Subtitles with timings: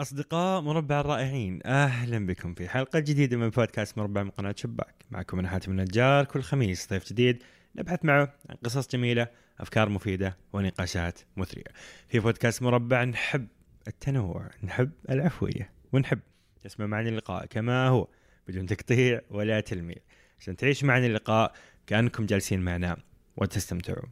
[0.00, 4.94] أصدقاء مربع الرائعين أهلا بكم في حلقة جديدة من بودكاست مربع من قناة شباك.
[5.10, 7.42] معكم أنا حاتم النجار كل خميس ضيف جديد
[7.76, 9.28] نبحث معه عن قصص جميلة
[9.60, 11.64] أفكار مفيدة ونقاشات مثرية.
[12.08, 13.46] في بودكاست مربع نحب
[13.88, 16.20] التنوع نحب العفوية ونحب
[16.62, 18.08] تسمع معنا اللقاء كما هو
[18.48, 19.98] بدون تقطيع ولا تلميع.
[20.40, 21.52] عشان تعيش معنا اللقاء
[21.86, 22.96] كأنكم جالسين معنا
[23.36, 24.06] وتستمتعوا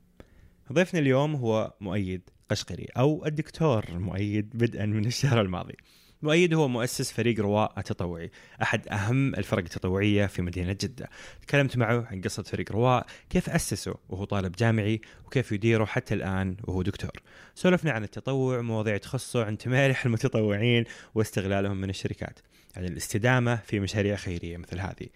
[0.72, 5.76] ضيفنا اليوم هو مؤيد قشقري أو الدكتور مؤيد بدءا من الشهر الماضي.
[6.22, 8.30] مؤيد هو مؤسس فريق رواء التطوعي
[8.62, 11.08] أحد أهم الفرق التطوعية في مدينة جدة.
[11.42, 16.56] تكلمت معه عن قصة فريق رواء كيف أسسه وهو طالب جامعي وكيف يديره حتى الآن
[16.64, 17.22] وهو دكتور.
[17.54, 20.84] سولفنا عن التطوع ومواضيع تخصه عن تمارح المتطوعين
[21.14, 22.38] واستغلالهم من الشركات
[22.76, 25.08] عن الاستدامة في مشاريع خيرية مثل هذه.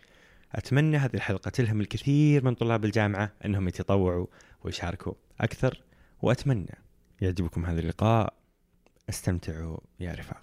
[0.52, 4.26] أتمنى هذه الحلقة تلهم الكثير من طلاب الجامعة أنهم يتطوعوا
[4.64, 5.82] ويشاركوا أكثر
[6.22, 6.85] وأتمنى
[7.20, 8.32] يعجبكم هذا اللقاء.
[9.08, 10.42] استمتعوا يا رفاق.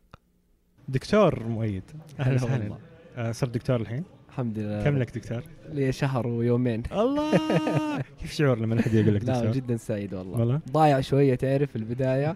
[0.88, 1.84] دكتور مؤيد.
[2.20, 2.77] أهلا هلا وسهلا.
[3.18, 4.84] آه، صرت دكتور الحين؟ الحمد لله.
[4.84, 6.84] كم لك دكتور؟ لي شهر ويومين.
[6.92, 7.31] الله!
[8.20, 11.70] كيف شعور لما احد يقول لك لا دكتور؟ جدا سعيد والله, والله؟ ضايع شوية تعرف
[11.70, 12.36] في البداية.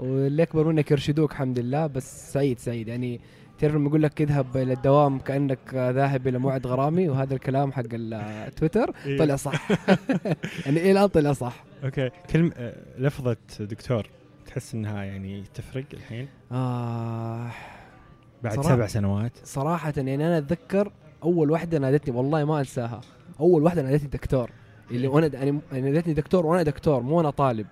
[0.00, 2.88] واللي اكبر منك يرشدوك الحمد لله بس سعيد سعيد.
[2.88, 3.20] يعني
[3.58, 7.82] تعرف لما يقول لك اذهب إلى الدوام كأنك ذاهب إلى موعد غرامي وهذا الكلام حق
[7.92, 9.18] التويتر إيه.
[9.18, 9.70] طلع صح.
[10.66, 12.10] يعني إلى الآن طلع صح؟ okay.
[12.30, 14.06] كلمة آه، لفظة دكتور
[14.46, 17.50] تحس إنها يعني تفرق الحين؟ آه
[18.42, 18.68] بعد صراحة.
[18.68, 19.32] سبع سنوات.
[19.44, 23.00] صراحة يعني أنا أتذكر أول واحدة نادتني والله ما أنساها.
[23.40, 24.50] أول واحدة نادتني دكتور.
[24.90, 25.30] اللي وأنا
[25.72, 27.66] يعني نادتني دكتور وأنا دكتور مو أنا طالب.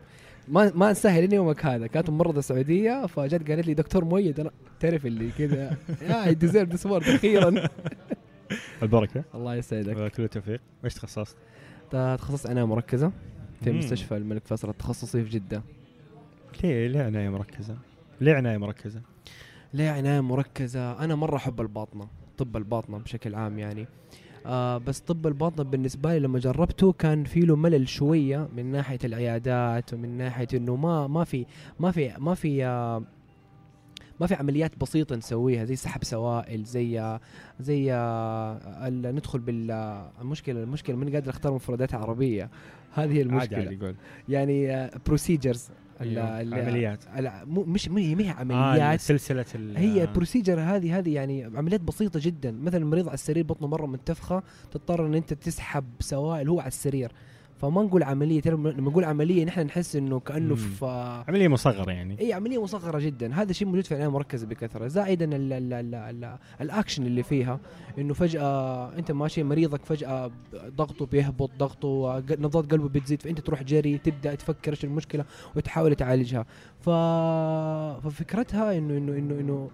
[0.49, 1.87] ما ما أنساها لين يومك هذا.
[1.87, 4.41] كانت ممرضه سعودية فجت قالت لي دكتور مؤيد.
[4.41, 4.51] أنا
[4.81, 5.77] تعرف اللي كذا.
[6.09, 7.69] yeah I deserve this word أخيرا.
[8.83, 9.25] البركة.
[9.35, 9.97] الله يسعدك.
[9.97, 10.61] وكل التوفيق.
[10.85, 11.37] إيش تخصصت؟
[11.91, 13.13] تخصص عنايه مركزة.
[13.65, 13.79] في.
[13.79, 15.63] مستشفى الملك فيصل التخصصي في جدة
[16.65, 17.77] ليه ليه عناية مركزة؟
[18.21, 19.01] ليه عناية مركزة؟
[19.75, 23.87] ليه عناية مركزة أنا مرة أحب الباطنة طب الباطنة بشكل عام يعني
[24.47, 28.99] آه بس طب الباطنة بالنسبة لي لما جربته كان في له ملل شوية من ناحية
[29.05, 31.47] العيادات ومن ناحية إنه ما ما في
[31.81, 33.03] ما في ما في آه
[34.21, 37.21] ما في عمليات بسيطة نسويها زي سحب سوائل زي آه
[37.61, 42.51] زي آه ندخل بال آه، المشكلة المشكلة ماني قادر أختار مفردات عربية.
[42.95, 43.59] هذه هي عادي المشكلة.
[43.59, 43.97] عادي
[44.29, 45.69] يعني procedures
[46.01, 47.05] أيوه، عمليات.
[47.49, 49.01] مش مش هي ما هي آه عمليات.
[49.01, 52.51] سلسلة ال- هي ال procedure هذه هذه يعني عمليات بسيطة جدا.
[52.51, 57.13] مثلا المريض على السرير بطنه مرة منتفخه تضطر إن أنت تسحب سوائل هو على السرير.
[57.61, 60.55] فما نقول عملية ترى لما نقول عملية نحن نحس إنه كأنه.
[60.55, 60.87] في
[61.29, 62.21] عملية مصغرة يعني.
[62.21, 63.35] إي عملية مصغرة جدا.
[63.35, 64.87] هذا الشيء موجود في العنايه المركزه بكثرة.
[64.87, 67.61] زائدا ال ال ال ال الأكشن اللي فيها
[67.99, 70.31] إنه فجأة أنت ماشي مريضك فجأة
[70.67, 75.25] ضغطه بيهبط ضغطه نبضات قلبه بتزيد فأنت تروح جري تبدأ تفكر إيش المشكلة
[75.57, 76.47] وتحاول تعالجها.
[76.81, 76.91] ف...
[78.01, 79.71] ففكرتها إنه إنه إنه إنه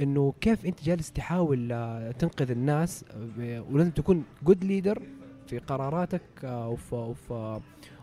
[0.00, 3.04] إنه كيف أنت جالس تحاول آه، تنقذ الناس
[3.40, 5.02] آه، ولازم تكون good leader
[5.46, 7.32] في قراراتك آه، وف وف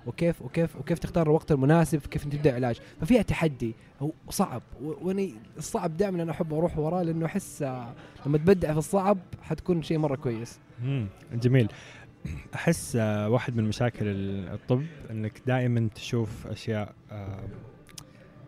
[0.07, 4.61] وكيف وكيف وكيف تختار الوقت المناسب كيف تبدأ علاج ففيها تحدي هو صعب.
[4.81, 5.27] و- وأنا
[5.57, 7.93] الصعب دائما أنا أحب أروح وراه لأنه أحس آه،
[8.25, 10.59] لما تبدع في الصعب حتكون شيء مرة كويس.
[10.83, 11.07] مم.
[11.33, 11.67] جميل.
[12.55, 16.93] أحس آه، واحد من مشاكل ال- الطب إنك دائما تشوف أشياء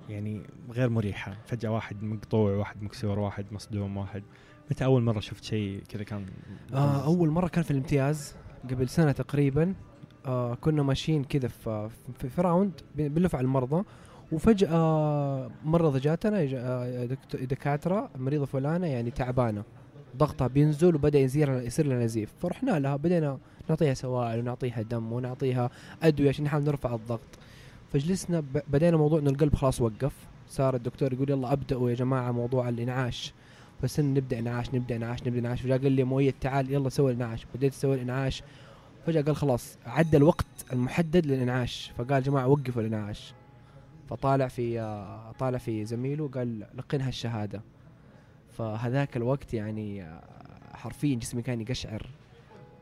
[0.10, 0.42] يعني
[0.72, 1.36] غير مريحة.
[1.46, 4.24] فجأة واحد مقطوع واحد مكسور واحد مصدوم واحد.
[4.72, 6.26] متى أول مرة شفت شيء كذا كان؟
[6.74, 8.36] آه أول مرة كان في الامتياز.
[8.70, 9.74] قبل سنة تقريبا
[10.26, 11.90] آه كنا ماشيين كذا في,
[12.30, 13.84] في, راوند بنلف على المرضى
[14.32, 19.64] وفجأة مرضى جاتنا آه، دكاترة مريضة فلانة يعني تعبانة
[20.18, 23.38] ضغطها بينزل وبدأ يصير يصير لها نزيف فرحنا لها بدينا
[23.70, 25.70] نعطيها سوائل ونعطيها دم ونعطيها
[26.04, 27.40] أدوية عشان نحاول نرفع الضغط.
[27.94, 30.14] فجلسنا بدينا موضوع انه القلب خلاص وقف.
[30.50, 33.34] صار الدكتور يقول يلا أبدأوا يا جماعة موضوع الإنعاش.
[33.84, 37.46] بس نبدأ انعاش نبدأ انعاش نبدأ انعاش فجاه قال لي مؤيد تعال يلا سوي الانعاش
[37.56, 38.44] بديت أسوي الانعاش
[39.06, 41.92] فجأة قال خلاص عدى الوقت المحدد للإنعاش.
[41.98, 43.34] فقال يا جماعة وقفوا الإنعاش.
[44.10, 47.62] فطالع في آه، طالع في زميله قال لقنها الشهادة.
[48.58, 50.22] فهذاك الوقت يعني آه،
[50.74, 52.08] حرفيا جسمي كان يقشعر.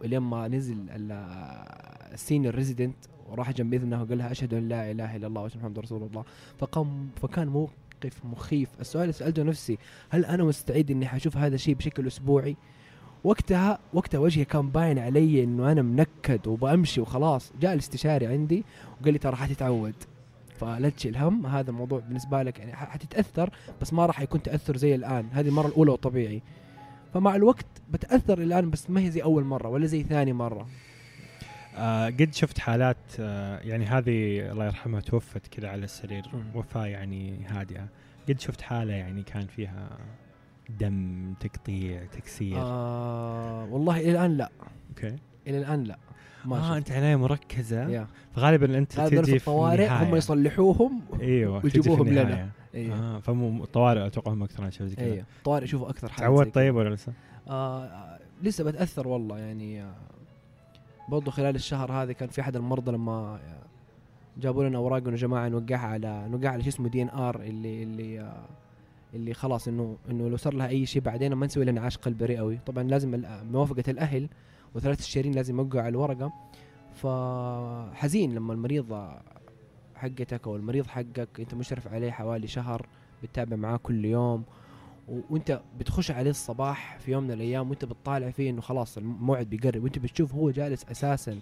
[0.01, 2.95] ولما نزل ال- آه، ال senior resident
[3.29, 6.23] وراح جنب إذنه وقال لها أشهد أن لا إله إلا الله وأشهد محمد رسول الله.
[6.59, 7.47] فقام فكان
[8.03, 8.69] موقف مخيف.
[8.79, 9.77] السؤال اللي سألته نفسي
[10.09, 12.55] هل أنا مستعد إني حأشوف هذا الشيء بشكل أسبوعي؟
[13.23, 17.51] وقتها وقتها وجهي كان باين علي إنه أنا منكد وبمشي وخلاص.
[17.61, 18.63] جاء الاستشاري عندي
[19.01, 19.93] وقال لي ترى حتتعود
[20.59, 23.49] فلا تشيل هم هذا الموضوع بالنسبة لك يعني حتتأثر
[23.81, 25.25] بس ما راح يكون تأثر زي الآن.
[25.31, 26.41] هذه المرة الأولى وطبيعي.
[27.13, 30.67] فمع الوقت بتأثر الآن بس ما هي زي أول مرة ولا زي ثاني مرة.
[31.77, 36.43] آه قد شفت حالات آه يعني هذه الله يرحمها توفت كذا على السرير مم.
[36.55, 37.87] وفاة يعني هادئة
[38.29, 39.89] قد شفت حالة يعني كان فيها
[40.79, 44.49] دم تقطيع تكسير آه والله إلى الآن لا
[44.89, 45.15] أوكي
[45.47, 45.97] إلى الآن لا
[46.45, 46.71] ما شفت.
[46.77, 48.07] أنت عنايه مركزة يا.
[48.35, 50.15] فغالبا أنت غالبا في تجي الطوارئ هم.
[50.15, 52.49] يصلحوهم إيوه تجي ويجيبوهم لنا.
[52.75, 56.25] أيوه آه فمو الطوارئ أتوقع هم أكثر شيء زي كذا أيوه طوارئ شوفوا أكثر حاجة
[56.25, 57.13] تعودت طيب ولا لسه؟
[57.47, 59.95] آه آه، لسه بتأثر والله يعني آه
[61.09, 63.39] برضو خلال الشهر هذا كان في أحد المرضى لما
[64.37, 67.83] جابوا لنا أوراق إنه جماعة نوقعها على نوقعها على شو اسمه دي ان ار اللي
[67.83, 68.45] اللي آه
[69.13, 72.25] اللي خلاص انه إنه لو صار لها أي شيء بعدين ما نسوي لها انعاش قلبي
[72.25, 72.59] رئوي.
[72.65, 74.29] طبعا لازم موافقة الأهل
[74.75, 76.33] وثلاث الشهرين لازم يوقعوا على الورقة.
[76.95, 79.09] فحزين لما المريض
[79.95, 82.85] حقتك أو المريض حقك أنت مشرف عليه حوالي شهر
[83.23, 84.43] بتتابع معاه كل يوم.
[85.29, 89.83] وانت بتخش عليه الصباح في يوم من الأيام وانت بتطالع فيه إنه خلاص الموعد بيقرب.
[89.83, 91.39] وانت بتشوف هو جالس أساسا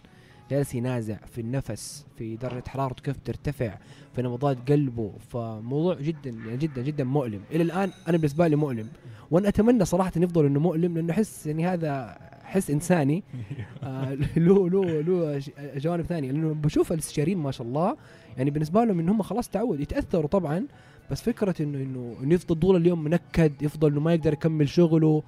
[0.52, 3.78] جالس ينازع في النفس في درجة حرارته كيف ترتفع
[4.16, 5.12] في نبضات قلبه.
[5.30, 7.42] فموضوع جدا يعني جدا جدا مؤلم.
[7.52, 8.88] إلى الآن أنا بالنسبة لي مؤلم.
[9.32, 13.24] وأنا أتمنى صراحة إنه يفضل إنه مؤلم لأنه أحس يعني هذا حس إنساني.
[13.84, 15.42] آه، له له له
[15.76, 16.32] جوانب ثانية.
[16.32, 17.98] لأنه بشوف الاستشاريين ما شاء الله
[18.38, 19.80] يعني بالنسبة لهم ان هم خلاص تعود.
[19.80, 20.68] يتأثروا طبعا
[21.12, 25.24] بس فكرة انه انه إنه يفضل طول اليوم منكد يفضل إنه ما يقدر يكمل شغله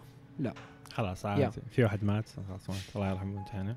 [0.94, 1.30] خلاص يا.
[1.30, 2.30] عاد في واحد مات.
[2.50, 2.78] خلاص مات.
[2.96, 3.76] الله يرحمه انتهينا.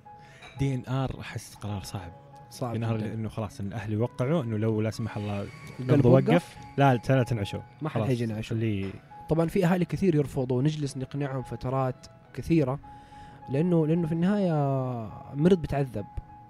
[0.59, 2.13] دي إن آر أحس قرار صعب.
[2.51, 2.75] صعب.
[2.75, 5.47] إنه خلاص إن الاهل يوقعوا إنه لو لا سمح الله
[5.81, 8.57] القلب وقف؟ لا لا تنعشوا ما حد حيجي ينعشوا.
[8.57, 8.91] اللي
[9.29, 12.79] طبعا في أهالي كثير يرفضوا ونجلس نقنعهم فترات كثيرة
[13.51, 14.53] لأنه لأنه في النهاية
[15.33, 16.05] المريض بيتعذب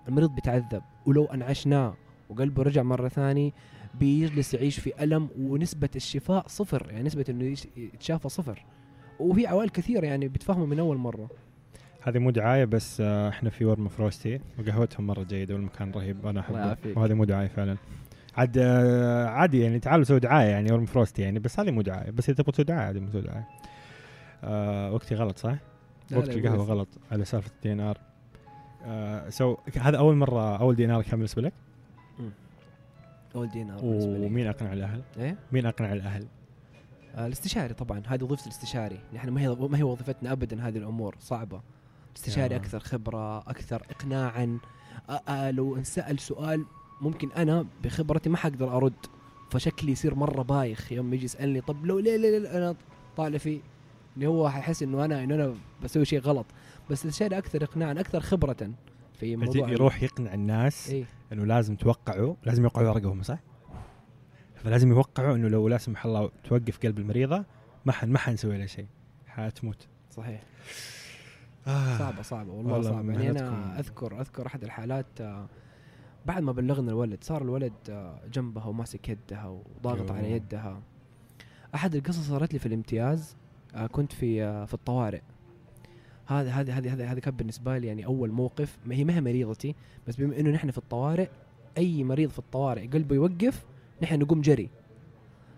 [0.09, 1.95] المريض بيتعذب ولو أنعشناه
[2.31, 3.53] وقلبه رجع مرة ثاني
[4.01, 8.65] بيجلس يعيش في ألم ونسبة الشفاء صفر يعني نسبة إنه يتشافى صفر.
[9.21, 11.29] وفي عوائل كثيرة يعني بتفهموا من أول مرة.
[12.03, 16.41] هذه مو دعاية بس آه، إحنا في Warm Frosty وقهوتهم مرة جيدة والمكان رهيب أنا
[16.41, 16.77] أحبه.
[16.97, 17.77] وهذه مو دعاية فعلا.
[18.37, 22.11] عاد آه، عادي يعني تعالوا سووا دعاية يعني Warm Frosty يعني بس هذه مو دعاية.
[22.11, 23.49] بس إذا تبغوا تسووا دعاية هذه مو دعاية.
[24.45, 25.57] آه وقتي غلط صح؟
[26.13, 27.99] وقت القهوة غلط على سالفة ال DNR
[29.31, 31.53] so هذا أول مرة أول DNR كان بالنسبة لك
[33.35, 36.27] أول DNR ومين أقنع الأهل؟ إيه؟ مين أقنع الأهل؟
[37.15, 38.99] آه الاستشاري طبعا هذه وظيفة الاستشاري.
[39.15, 41.61] نحن ما هي ما هي وظيفتنا ابدا هذه الأمور صعبة.
[42.11, 42.61] الاستشاري yeah.
[42.61, 44.59] أكثر خبرة أكثر اقناعا.
[45.11, 46.65] آه آه لو انسال سؤال
[47.01, 48.93] ممكن أنا بخبرتي ما حقدر أرد
[49.51, 52.75] فشكلي يصير مرة بايخ يوم يجي يسألني طب لو ليه ليه, ليه؟ أنا
[53.17, 53.61] طالع فيه
[54.17, 56.47] اللي هو حيحس إنه أنا إنه أنا بسوي شيء غلط.
[56.91, 58.71] بس الاستشاري أكثر اقناعا أكثر خبرة
[59.21, 61.05] في موضوع يروح يقنع الناس إيه.
[61.33, 63.39] إنه لازم توقعوا لازم يوقعوا ورقهم صح؟
[64.55, 67.45] فلازم يوقعوا إنه لو لا سمح الله توقف قلب المريضة
[67.85, 68.87] ما حن ما حنسوي لها شيء
[69.27, 70.43] حتموت صحيح
[71.67, 71.99] آه.
[71.99, 73.31] صعبة صعبة والله, والله صعبة يعني.
[73.31, 75.47] أنا أذكر أذكر أحد الحالات آه،
[76.27, 80.11] بعد ما بلغنا الولد صار الولد آه، جنبها وماسك يدها وضاغط.
[80.11, 80.83] على يدها
[81.75, 83.37] أحد القصص صارت لي في الامتياز
[83.75, 85.21] آه، كنت في في الطوارئ
[86.27, 88.79] هذا هذا هذه هذا هذا كان بالنسبة لي يعني أول موقف.
[88.87, 89.75] ما هي ما هي مريضتي
[90.09, 91.29] بس بما إنه نحن في الطوارئ
[91.79, 93.65] أي مريض في الطوارئ قلبه يوقف
[94.03, 94.71] نحن نقوم جري.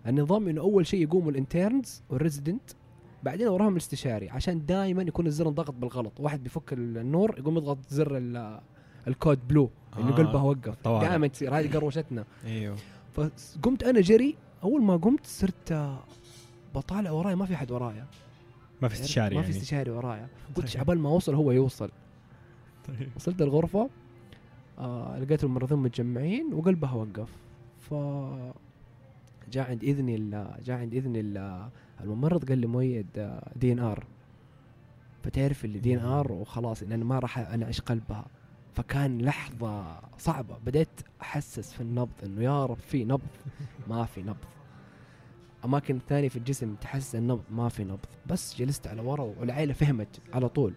[0.06, 2.70] النظام إنه أول شيء يقوموا ال interns وال resident
[3.22, 6.12] بعدين وراهم الاستشاري عشان دائما يكون الزر انضغط بالغلط.
[6.20, 8.60] واحد بيفك ال- يقوم يضغط زر ال-
[9.08, 10.88] ال code blue إنه آه، قلبه وقف.
[10.88, 11.58] دائما تصير.
[11.58, 12.24] هذه قروشتنا.
[12.46, 12.76] أيوه.
[13.12, 14.36] فقمت أنا جري.
[14.62, 15.92] أول ما قمت صرت
[16.74, 18.06] بطالع وراي ما في أحد ورايا.
[18.84, 19.52] ما في استشاري ما يعني.
[19.52, 20.28] في استشاري ورايا.
[20.54, 20.80] قلت طيب.
[20.80, 21.90] عبال ما اوصل هو يوصل.
[22.88, 23.08] طيب.
[23.16, 23.90] وصلت الغرفة
[24.78, 27.28] آه لقيت الممرضين متجمعين وقلبها وقف.
[27.80, 27.94] ف
[29.52, 31.68] جاء عند اذني ال- جاء عند اذني ال-
[32.00, 33.06] الممرض قال لي مؤيد
[33.56, 34.04] DNR.
[35.22, 38.24] فتعرف اللي دي إن آر وخلاص ان أنا ما راح انعش قلبها.
[38.74, 40.56] فكان لحظة صعبة.
[40.66, 40.88] بديت
[41.22, 43.20] أحسس في النبض إنه يا رب في نبض.
[43.88, 44.36] ما في نبض.
[45.64, 48.06] أماكن ثانية في الجسم تحس النبض ما في نبض.
[48.26, 50.74] بس جلست على ورا والعائلة فهمت على طول.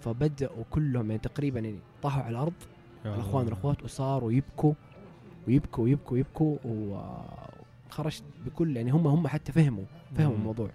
[0.00, 2.52] فبدأوا كلهم يعني تقريبا يعني طاحوا على الأرض
[3.04, 3.44] يا الاخوان.
[3.44, 4.74] والاخوات وصاروا يبكوا
[5.48, 9.84] ويبكوا ويبكوا ويبكوا وخرجت بكل يعني هم هم حتى فهموا
[10.16, 10.40] فهموا مم.
[10.40, 10.70] الموضوع.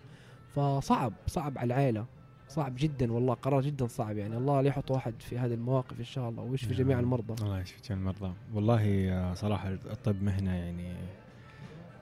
[0.50, 2.06] فصعب صعب على العائله
[2.48, 4.38] صعب جدا والله قرار جدا صعب يعني.
[4.38, 7.00] الله لا يحط واحد في هذه المواقف إن شاء الله ويشفي جميع.
[7.00, 7.44] المرضى.
[7.44, 8.34] الله يشفي جميع المرضى.
[8.54, 10.94] والله صراحة الطب مهنة يعني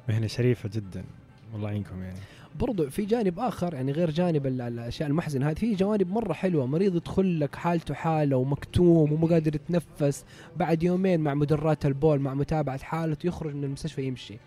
[0.09, 1.03] مهنة شريفة جدا.
[1.53, 2.19] والله يعينكم يعني.
[2.59, 6.65] برضو في جانب آخر يعني غير جانب ال- الأشياء المحزنة هذه في جوانب مرة حلوة.
[6.65, 10.25] مريض يدخل لك حالته حالة ومكتوم ومو قادر يتنفس
[10.57, 14.37] بعد يومين مع مدرات البول مع متابعة حالته يخرج من المستشفى يمشي.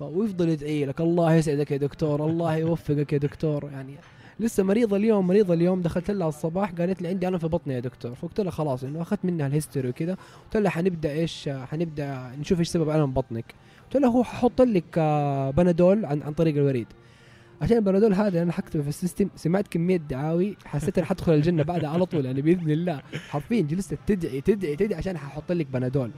[0.00, 3.70] ويفضل يدعي لك الله يسعدك يا دكتور الله يوفقك يا دكتور.
[3.72, 3.94] يعني
[4.40, 7.80] لسه مريضة اليوم مريضة اليوم دخلت لها الصباح قالت لي عندي ألم في بطني يا
[7.80, 8.14] دكتور.
[8.14, 12.58] فقلت لها خلاص إنه أخذت منها ال history وكذا قلت لها حنبدأ إيش حنبدأ نشوف
[12.58, 13.54] إيش سبب ألم بطنك.
[13.86, 16.86] قلت له هو ححط لك آه، بنادول عن, عن طريق الوريد.
[17.62, 21.62] عشان البنادول هذا أنا حكتبه في ال system سمعت كمية دعاوي حسيت إني حدخل الجنة
[21.62, 23.02] بعدها على طول يعني بإذن الله.
[23.28, 26.10] حرفيا جلست تدعي تدعي تدعي عشان ححط لك بنادول.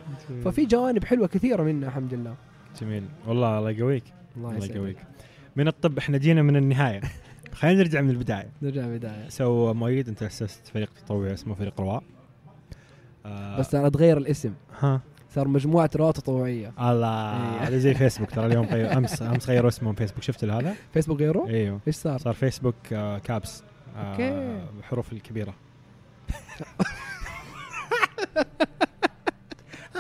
[0.45, 2.35] ففي جوانب حلوة كثيرة منه الحمد لله.
[2.81, 3.05] جميل.
[3.27, 4.05] والله الله يقويك.
[4.37, 4.97] الله الله يقويك.
[5.57, 7.01] من الطب إحنا جينا من النهاية.
[7.53, 8.51] خلينا نرجع من البداية.
[8.63, 12.03] نرجع بدايه so مؤيد أنت أسست فريق تطوعي اسمه فريق رواء.
[13.27, 14.53] آه بس أنا أتغير الاسم.
[14.81, 15.01] ها.
[15.35, 17.69] صار مجموعة رواء تطوعيه الله إيه.
[17.69, 21.47] هذا زي فيسبوك ترى اليوم غير أمس أمس غيروا اسمهم فيسبوك شفت هذا؟ فيسبوك غيره
[21.49, 23.63] إيوه إيش صار صار فيسبوك آه caps
[23.97, 24.31] آه okay.
[24.75, 25.55] بالحروف الكبيرة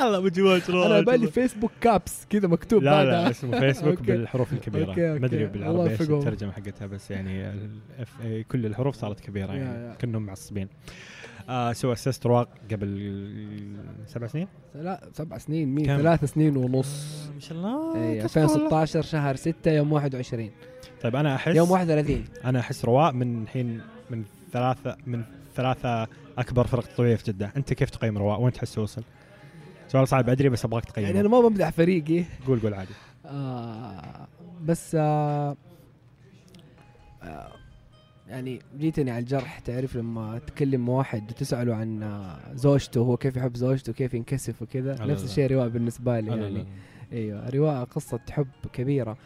[0.02, 4.02] الله بجوات أنا بالي فيسبوك caps كذا مكتوب لا لا اسمه فيسبوك.
[4.02, 4.94] بالحروف الكبيرة.
[5.18, 6.00] ما أدري بالعربي إيش.
[6.00, 7.52] الترجمة حقتها بس يعني
[8.48, 9.96] كل الحروف صارت كبيرة يعني.
[9.96, 10.68] كأنهم معصبين
[11.48, 13.76] آه so أسست رواء قبل
[14.06, 15.74] سبع سنين؟ لا سبع سنين.
[15.74, 17.28] مين؟ ثلاث سنين ونص.
[17.34, 17.96] ما شاء الله.
[17.96, 18.54] اي كفو والله.
[18.54, 20.50] 2016 شهر 6 يوم 21
[21.02, 25.22] طيب أنا أحس يوم 31 أنا أحس رواء من الحين من ثلاثة من
[25.56, 26.06] ثلاثة
[26.38, 29.02] أكبر فرق تطوعيه في جده أنت كيف تقيم رواء وين تحس وصل
[29.88, 31.06] سؤال صعب أدري بس أبغاك تقيمه.
[31.08, 32.24] يعني أنا ما بمدح فريقي.
[32.46, 32.92] قول قول عادي.
[33.26, 34.26] آه
[34.64, 35.56] بس آه
[37.22, 37.52] آه
[38.28, 42.20] يعني جيتني على الجرح تعرف لما تكلم واحد وتسأله عن
[42.54, 45.24] زوجته هو كيف يحب زوجته كيف ينكسف وكذا نفس.
[45.24, 46.50] الشيء رواء بالنسبة لي يعني.
[46.50, 46.64] لا.
[47.12, 49.16] أيوه رواء قصة حب كبيرة.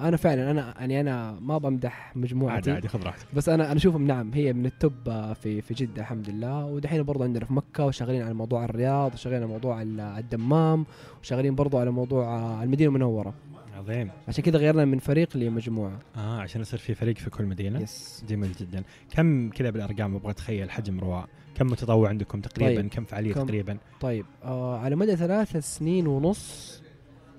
[0.00, 2.70] أنا فعلا أنا يعني أنا ما بمدح عادي مجموعتي.
[2.72, 3.26] عادي خذ راحتك.
[3.34, 4.92] بس أنا أنا أشوفهم نعم هي من التوب
[5.34, 6.64] في في جدة الحمد لله.
[6.66, 10.86] ودحين برضو عندنا في مكة وشغالين على موضوع الرياض وشغالين على موضوع ال- الدمام
[11.22, 13.34] وشغالين برضو على موضوع المدينة المنورة.
[13.76, 14.10] عظيم.
[14.28, 15.98] عشان كذا غيرنا من فريق لمجموعة.
[16.16, 17.80] آه عشان يصير في فريق في كل مدينة.
[17.80, 18.82] يس جميل جدا.
[19.10, 21.28] كم كذا بالأرقام أبغى أتخيل؟ حجم رواء.
[21.54, 22.90] كم متطوع عندكم تقريبا؟ طيب.
[22.90, 26.82] كم فعالية كم؟ تقريبا؟ طيب آه على مدى ثلاث سنين ونص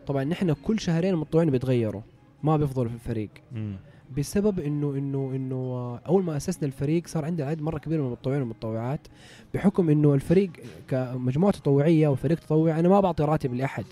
[0.08, 2.02] طبعا نحن كل شهرين المتطوعين بيتغيروا
[2.44, 3.30] ما بيفضلوا في الفريق.
[3.52, 3.76] مم.
[4.18, 8.42] بسبب إنه إنه إنه أول ما أسسنا الفريق صار عندنا عدد مرة كبير من المتطوعين
[8.42, 9.08] والمتطوعات
[9.54, 10.52] بحكم إنه الفريق
[10.88, 13.86] كمجموعة تطوعية وفريق تطوعي أنا ما بعطي راتب لأحد.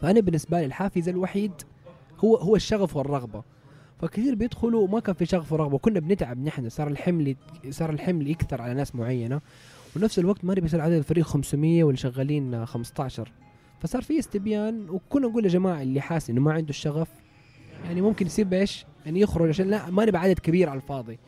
[0.00, 1.52] فأنا بالنسبة لي الحافز الوحيد
[2.24, 3.42] هو هو الشغف والرغبة
[4.00, 7.36] فكثير بيدخلوا وما كان في شغف ورغبة كنا بنتعب نحن صار الحمل
[7.70, 9.40] صار الحمل يكثر على ناس معينة
[9.96, 13.32] ونفس الوقت ما بيصير عدد الفريق 500 واللي شغالين آه، 15
[13.80, 17.08] فصار في استبيان وكنا نقول يا جماعة اللي حاسس إنه ما عنده الشغف
[17.84, 21.18] يعني ممكن يسيب إيش؟ يعني يخرج عشان لا ما نبقى عدد كبير على الفاضي.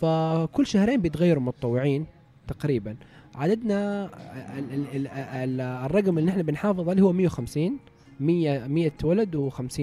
[0.00, 2.06] فكل شهرين بيتغيروا المتطوعين
[2.48, 2.96] تقريبا.
[3.34, 4.04] عددنا
[4.58, 7.78] ال ال ال ال الرقم اللي نحن بنحافظ عليه هو 150
[8.20, 9.80] 100 100 ولد و50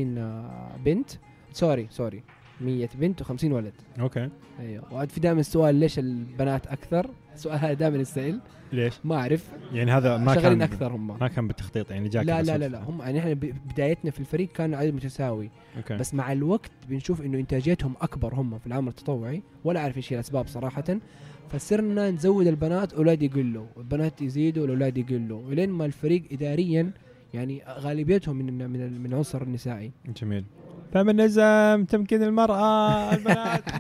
[0.86, 1.10] بنت.
[1.52, 2.24] sorry sorry.
[2.62, 3.74] 100 بنت و50 ولد.
[4.00, 4.30] okay.
[4.60, 4.94] أيوه.
[4.94, 8.40] وعاد في دائما السؤال ليش البنات أكثر؟ السؤال هذا دائما يسال
[8.74, 9.52] ليش؟ ما أعرف.
[9.74, 11.20] يعني هذا ما كان أكثر هم.
[11.20, 12.68] ما كان بالتخطيط يعني جاك لا لا لا.
[12.68, 12.84] لا.
[12.84, 15.50] هم يعني إحنا بدايتنا في الفريق كان عدد متساوي.
[15.78, 15.98] okay.
[15.98, 19.42] بس مع الوقت بنشوف إنه إنتاجيتهم أكبر هم في العمل التطوعي.
[19.64, 20.98] ولا أعرف إيش هي الأسباب صراحة.
[21.50, 23.66] فصرنا نزود البنات أولاد يقلوا.
[23.78, 25.42] البنات يزيدوا الأولاد يقلوا.
[25.48, 26.92] ولين ما الفريق اداريا
[27.34, 29.92] يعني غالبيتهم من من من العنصر النسائي.
[30.22, 30.46] جميل.
[30.94, 33.64] feminism تمكين المرأة البنات.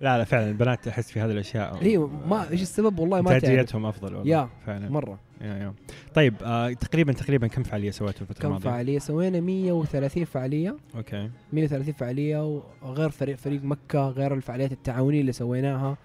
[0.00, 1.82] لا لا فعلا البنات أحس في هذه الأشياء.
[1.82, 3.44] أيوه ما إيش السبب؟ والله ما تعرف.
[3.44, 4.32] انتاجيتهم أفضل والله.
[4.32, 4.48] yeah.
[4.66, 4.88] فعلا.
[4.90, 5.18] مرة.
[5.40, 5.74] yeah yeah.
[6.14, 10.76] طيب آه تقريبا تقريبا كم فعالية سويتوا الفترة كم الماضيه؟ فعالية سوينا؟ 130 فعالية.
[10.96, 11.30] أوكي.
[11.52, 15.96] 130 فعالية وغير فريق فريق مكة غير الفعاليات التعاونية اللي سويناها.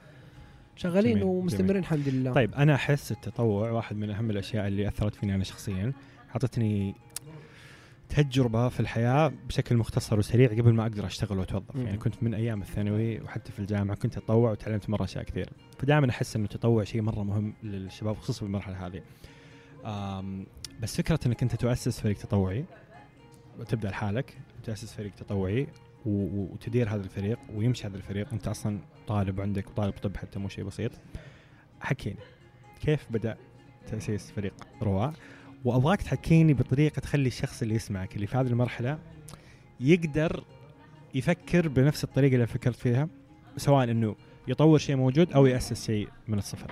[0.78, 2.34] شغالين جميل، ومستمرين الحمد لله.
[2.34, 5.94] طيب أنا أحس التطوع واحد من أهم الأشياء اللي أثرت فيني أنا شخصيا
[6.30, 6.96] أعطتني
[8.10, 11.76] تجربة في الحياة بشكل مختصر وسريع قبل ما أقدر أشتغل وأتوظف.
[11.76, 11.86] مم.
[11.86, 15.50] يعني كنت من أيام الثانوي وحتى في الجامعة كنت أتطوع وتعلمت مرة أشياء كثير.
[15.80, 19.02] فدائما أحس إنه التطوع شيء مرة مهم للشباب خصوصا في المرحلة هذه.
[20.82, 22.66] بس فكرة إنك أنت تؤسس فريق تطوعي
[23.60, 25.68] وتبدا لحالك تاسس فريق تطوعي
[26.08, 28.28] وتدير هذا الفريق ويمشي هذا الفريق.
[28.32, 30.92] وانت أصلا طالب عندك وطالب طب حتى مو شيء بسيط.
[31.80, 32.20] حكيني
[32.82, 33.38] كيف بدأ
[33.88, 35.14] تأسيس فريق رواء؟
[35.66, 39.00] وأبغاك تحكيني بطريقة تخلي الشخص اللي يسمعك اللي في هذه المرحلة
[39.80, 40.44] يقدر
[41.16, 43.10] يفكر بنفس الطريقة اللي فكرت فيها
[43.58, 44.16] سواء إنه
[44.48, 46.72] يطور شيء موجود أو يأسس شيء من الصفر.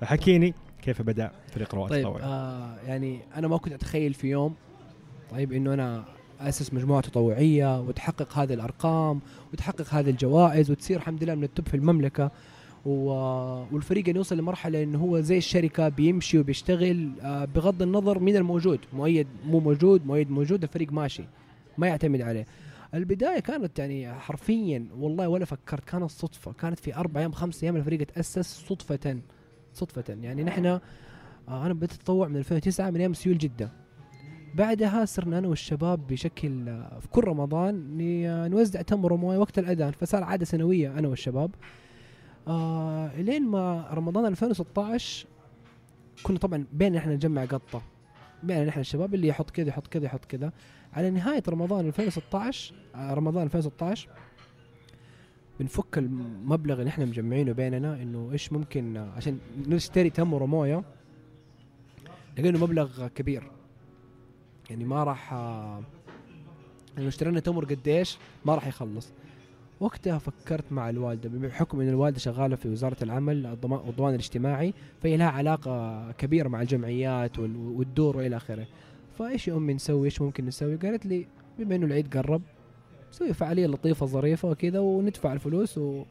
[0.00, 4.54] فحكيني كيف بدأ فريق رواء طيب آه يعني أنا ما كنت أتخيل في يوم
[5.30, 6.04] طيب إنه أنا
[6.48, 9.20] أسس مجموعة تطوعية وتحقق هذه الأرقام
[9.52, 12.30] وتحقق هذه الجوائز وتصير الحمد لله من التوب في المملكة.
[12.84, 18.78] والفريق انه يوصل لمرحلة انه هو زي الشركة بيمشي وبيشتغل آه بغض النظر مين الموجود.
[18.92, 21.24] مؤيد مو موجود مؤيد موجود الفريق ماشي
[21.78, 22.46] ما يعتمد عليه.
[22.94, 26.52] البداية كانت يعني حرفيا والله ولا فكرت كانت صدفة.
[26.52, 29.18] كانت في أربع أيام خمس أيام الفريق تأسس صدفة
[29.74, 30.04] صدفة.
[30.22, 30.80] يعني نحن آه
[31.48, 33.83] أنا بديت أتطوع من 2009 من أيام سيول جدة.
[34.54, 39.92] بعدها صرنا أنا والشباب بشكل آه، في كل رمضان ن- نوزع تمر وموية وقت الأذان
[39.92, 41.50] فصار عادة سنوية أنا والشباب.
[42.48, 45.26] آه لين ما رمضان 2016
[46.22, 47.82] كنا طبعا بين إحنا نجمع قطة.
[48.42, 50.52] بين إحنا الشباب اللي يحط كذا يحط كذا يحط كذا.
[50.92, 54.08] على نهاية رمضان 2016 آه رمضان 2016
[55.60, 60.82] بنفك المبلغ اللي إحنا مجمعينه بيننا إنه إيش ممكن آه، عشان نشتري تمر وموية.
[62.38, 63.50] لقينا مبلغ كبير.
[64.70, 65.80] يعني ما راح آه،
[66.98, 69.12] لو اشترينا تمر قديش ما راح يخلص.
[69.80, 75.16] وقتها فكرت مع الوالدة بحكم إن الوالدة شغالة في وزارة العمل الضمان والضمان الاجتماعي فهي
[75.16, 78.66] لها علاقة كبيرة مع الجمعيات وال- والدور وإلى آخره.
[79.18, 81.26] فإيش يا امي نسوي إيش ممكن نسوي؟ قالت لي
[81.58, 82.42] بما إنه العيد قرب
[83.10, 86.04] نسوي فعالية لطيفة ظريفة وكذا وندفع الفلوس و...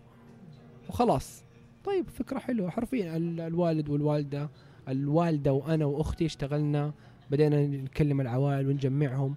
[0.90, 1.44] وخلاص.
[1.86, 2.70] طيب فكرة حلوة.
[2.70, 4.50] حرفيا ال- الوالد والوالدة
[4.90, 6.92] الوالدة وأنا وأختي اشتغلنا
[7.34, 9.36] بدينا نكلم العوائل ونجمعهم.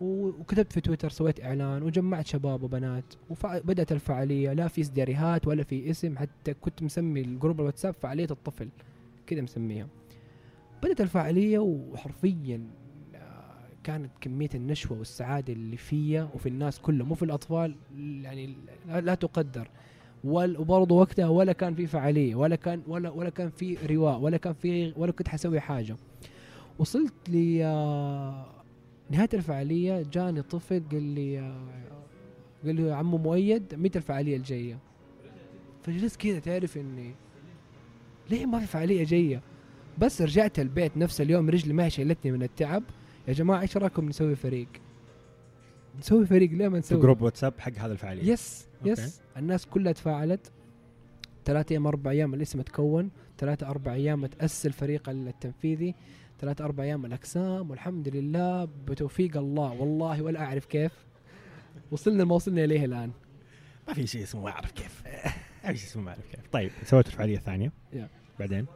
[0.00, 3.04] وكتبت في تويتر سويت إعلان وجمعت شباب وبنات.
[3.30, 4.52] وبدات الفعالية.
[4.52, 8.68] لا في إداريات ولا في اسم حتى كنت مسمي ال group الواتساب فعالية الطفل.
[9.26, 9.86] كذا مسميها.
[10.82, 12.66] بدأت الفعالية وحرفيا
[13.14, 17.74] آه، كانت كمية النشوة والسعادة اللي فيا وفي الناس كلهم مو في الأطفال
[18.22, 18.56] يعني
[18.88, 19.70] لا, تقدر.
[20.24, 24.52] وبرضه وقتها ولا كان في فعالية ولا كان ولا ولا كان في رواء ولا كان
[24.52, 25.96] في ولا كنت حسوي حاجة.
[26.78, 28.46] وصلت ل آه،
[29.34, 31.66] الفعالية جاني طفل قال لي آه،
[32.64, 34.78] قال لي يا عمو مؤيد متى الفعالية الجاية؟
[35.82, 37.14] فجلست كذا تعرف إني
[38.30, 39.42] ليه ما في فعالية جاية؟
[39.98, 42.82] بس رجعت البيت نفس اليوم رجلي ما شيلتني من التعب
[43.28, 44.68] يا جماعة إيش رأيكم نسوي فريق؟
[45.98, 48.90] نسوي فريق ليه ما في نسوي؟ group واتساب حق هذا الفعالية yes okay.
[48.90, 50.52] yes الناس كلها تفاعلت
[51.44, 55.94] ثلاثة أيام أربع أيام الاسم تكون ثلاثة أربع أيام تأسس الفريق التنفيذي
[56.40, 59.72] ثلاثة أربع أيام الأقسام والحمد لله بتوفيق الله.
[59.72, 60.92] والله ولا أعرف كيف.
[61.90, 63.10] وصلنا لما وصلنا إليه الآن.
[63.88, 65.02] ما في شيء اسمه ما أعرف كيف.
[65.64, 66.48] ما في شيء اسمه ما أعرف كيف.
[66.52, 67.72] طيب سويت الفعالية الثانية.
[67.92, 68.08] yeah.
[68.38, 68.66] بعدين؟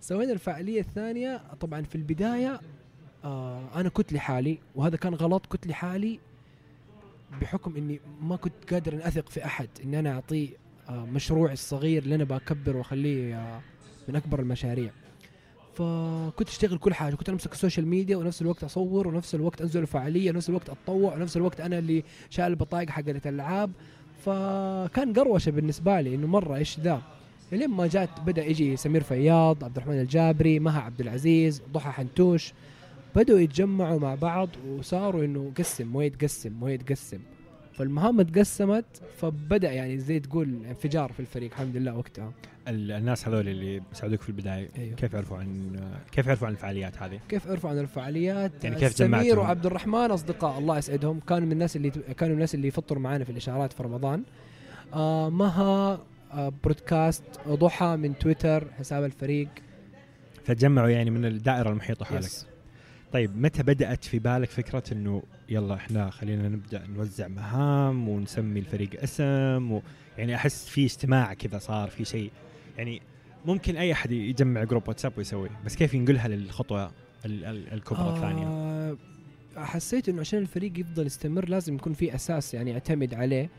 [0.00, 1.42] سوينا الفعالية الثانية.
[1.60, 2.60] طبعا في البداية
[3.24, 5.46] آه أنا كنت لحالي وهذا كان غلط.
[5.46, 6.20] كنت لحالي
[7.40, 10.48] بحكم إني ما كنت قادر أن أثق في أحد إني أنا أعطيه
[10.88, 13.60] آه مشروعي الصغير اللي أنا بكبر وأخليه آه
[14.08, 14.92] من أكبر المشاريع.
[15.78, 17.14] فكنت أشتغل كل حاجة.
[17.14, 21.14] كنت أمسك ال social media ونفس الوقت أصور ونفس الوقت أنزل الفعالية ونفس الوقت أتطوع
[21.14, 23.70] ونفس الوقت أنا اللي شايل البطايق حقت الألعاب.
[24.24, 27.02] فكان قروشة بالنسبة لي إنه مرة إيش ذا؟
[27.52, 32.52] لين ما جات بدأ يجي سمير فياض عبد الرحمن الجابري مها عبد العزيز ضحى حنتوش.
[33.16, 37.18] بدأوا يتجمعوا مع بعض وصاروا إنه قسم مويه قسم مويه قسم
[37.78, 38.84] فالمهام تقسمت
[39.18, 42.32] فبدأ يعني زي تقول انفجار في الفريق الحمد لله وقتها
[42.68, 44.96] ال- الناس هذول اللي ساعدوك في البداية أيوه.
[44.96, 45.80] كيف عرفوا عن
[46.12, 50.10] كيف عرفوا عن الفعاليات هذه؟ كيف عرفوا عن الفعاليات يعني كيف سمير جمعتهم؟ وعبد الرحمن
[50.10, 53.72] أصدقاء الله يسعدهم كانوا من الناس اللي كانوا من الناس اللي يفطروا معنا في الإشارات
[53.72, 54.22] في رمضان
[54.94, 56.00] آه مها
[56.32, 59.48] آه broadcast ضحى من تويتر حساب الفريق
[60.44, 62.46] فتجمعوا يعني من الدائرة المحيطة حولك yes.
[63.12, 69.02] طيب متى بدأت في بالك فكرة إنه يلا إحنا خلينا نبدأ نوزع مهام ونسمي الفريق
[69.02, 69.82] اسم و
[70.18, 72.30] يعني أحس في اجتماع كذا صار في شيء.
[72.78, 73.02] يعني
[73.46, 76.86] ممكن أي أحد يجمع group واتساب ويسوي بس كيف ينقلها للخطوة
[77.24, 78.96] ال- ال- الكبرى الثانية؟ آه
[79.56, 83.50] حسيت إنه عشان الفريق يفضل يستمر لازم يكون في أساس يعني اعتمد عليه.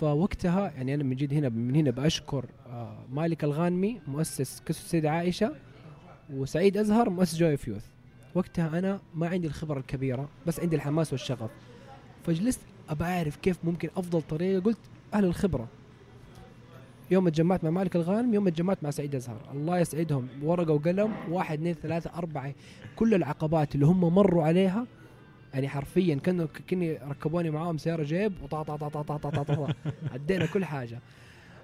[0.00, 5.10] فوقتها يعني أنا من جد هنا من هنا بأشكر آه مالك الغانمي مؤسس قصه السيده
[5.10, 5.52] عائشة
[6.30, 7.84] وسعيد أزهر مؤسس جوي أوف يوث.
[8.34, 11.50] وقتها أنا ما عندي الخبرة الكبيرة بس عندي الحماس والشغف.
[12.26, 14.78] فجلست أبى أعرف كيف ممكن أفضل طريقة قلت
[15.14, 15.68] أهل الخبرة.
[17.10, 19.40] يوم اتجمعت مع مالك الغانم يوم اتجمعت مع سعيد أزهر.
[19.52, 22.54] الله يسعدهم ورقة وقلم واحد اثنين ثلاثة أربعة.
[22.96, 24.86] كل العقبات اللي هم مروا عليها
[25.54, 29.74] يعني حرفيا كانوا كني ركبوني معاهم سيارة جيب وطا طا طا طا طا طا طا
[30.12, 30.98] عدينا كل حاجة.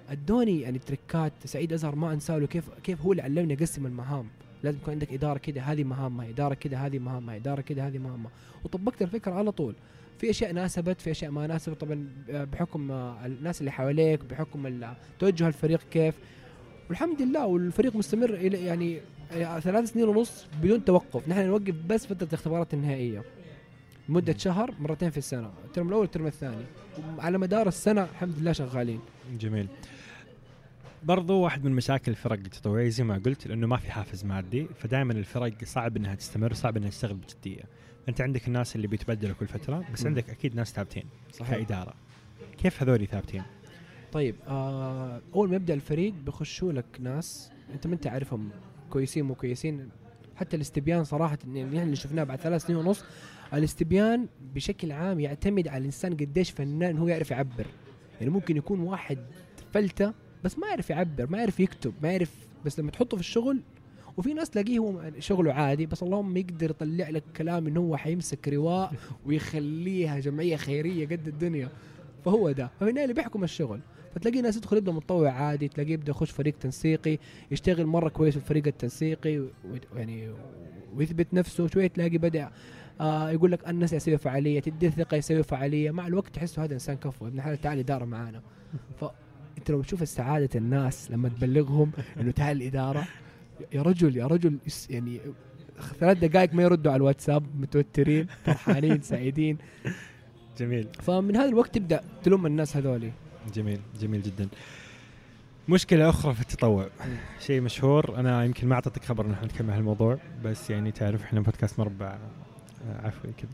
[0.09, 4.27] أدوني يعني تركات سعيد أزهر ما انساه كيف كيف هو اللي علمني اقسم المهام.
[4.63, 8.31] لازم يكون عندك إدارة كده هذه مهامها إدارة كده هذه مهامها إدارة كده هذه مهامها
[8.63, 9.75] وطبقت الفكرة على طول.
[10.19, 11.81] في أشياء ناسبت في أشياء ما ناسبت.
[11.81, 14.81] طبعا بحكم آه، الناس اللي حواليك بحكم
[15.19, 16.15] توجه الفريق كيف.
[16.89, 18.99] والحمد لله والفريق مستمر إلى يعني
[19.31, 21.29] آه، ثلاث سنين ونص بدون توقف.
[21.29, 23.23] نحن نوقف بس فترة الاختبارات النهائية.
[24.09, 26.65] مدة شهر مرتين في السنة الترم الأول والترم الثاني.
[27.19, 28.99] على مدار السنة الحمد لله شغالين.
[29.39, 29.67] جميل.
[31.03, 35.13] برضو واحد من مشاكل الفرق التطوعية زي ما قلت لأنه ما في حافز مادي فدائما
[35.13, 37.63] الفرق صعب إنها تستمر صعب إنها تشتغل بجدية.
[38.09, 40.05] أنت عندك الناس اللي بيتبدلوا كل فترة بس.
[40.05, 41.57] عندك أكيد ناس ثابتين صحيح.
[41.57, 41.93] كإدارة.
[42.57, 43.43] كيف هذول ثابتين؟
[44.11, 48.49] طيب آه أول ما يبدأ الفريق بيخشوا لك ناس أنت ما أنت عارفهم
[48.89, 49.89] كويسين مو كويسين.
[50.35, 53.03] حتى الاستبيان صراحة يعني اللي شفناه بعد ثلاث سنين ونص
[53.53, 57.65] الاستبيان بشكل عام يعتمد على الإنسان قديش فنان هو يعرف يعبر.
[58.19, 59.17] يعني ممكن يكون واحد
[59.73, 63.61] فلتة بس ما يعرف يعبر ما يعرف يكتب ما يعرف بس لما تحطه في الشغل
[64.17, 68.47] وفي ناس تلاقيه هو شغله عادي بس اللهم يقدر يطلع لك كلام إنه هو حيمسك
[68.47, 68.93] رواء
[69.25, 71.69] ويخليها جمعية خيرية قد الدنيا.
[72.25, 72.71] فهو ده.
[72.81, 73.79] النهايه اللي بيحكم الشغل.
[74.15, 77.17] فتلاقي ناس يدخل يبدأ متطوع عادي تلاقيه يبدأ يخش فريق تنسيقي
[77.51, 79.45] يشتغل مرة كويس في الفريق التنسيقي
[79.95, 80.29] يعني
[80.95, 82.51] ويثبت نفسه شوية تلاقي بدأ
[83.01, 85.91] آه يقول لك الناس يسوي فعالية تدي ثقة يسوي فعالية.
[85.91, 88.41] مع الوقت تحسه هذا إنسان كفو ابن حلال تعال إدارة معانا.
[89.55, 93.07] فانت لو تشوف السعاده الناس لما تبلغهم انه تعال الإدارة
[93.73, 94.57] يا رجل يا رجل
[94.89, 95.19] يعني
[95.99, 99.57] ثلاث دقائق ما يردوا على الواتساب متوترين فرحانين سعيدين.
[100.57, 100.87] جميل.
[101.01, 103.11] فمن هذا الوقت تبدأ تلوم الناس هذولي.
[103.53, 104.47] جميل جميل جدا.
[105.69, 106.89] مشكلة أخرى في التطوع.
[107.39, 111.23] شيء مشهور أنا يمكن ما أعطيتك خبر إن إحنا نتكلم عن الموضوع بس يعني تعرف
[111.23, 112.17] إحنا بودكاست مربع
[112.87, 113.51] آه، عفوي كذا.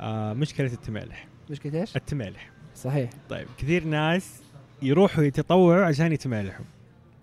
[0.00, 1.26] آه مشكلة التمالح.
[1.50, 2.50] مشكلة إيش؟ التمالح.
[2.76, 3.10] صحيح.
[3.28, 4.42] طيب كثير ناس
[4.82, 6.64] يروحوا يتطوعوا عشان يتمالحوا.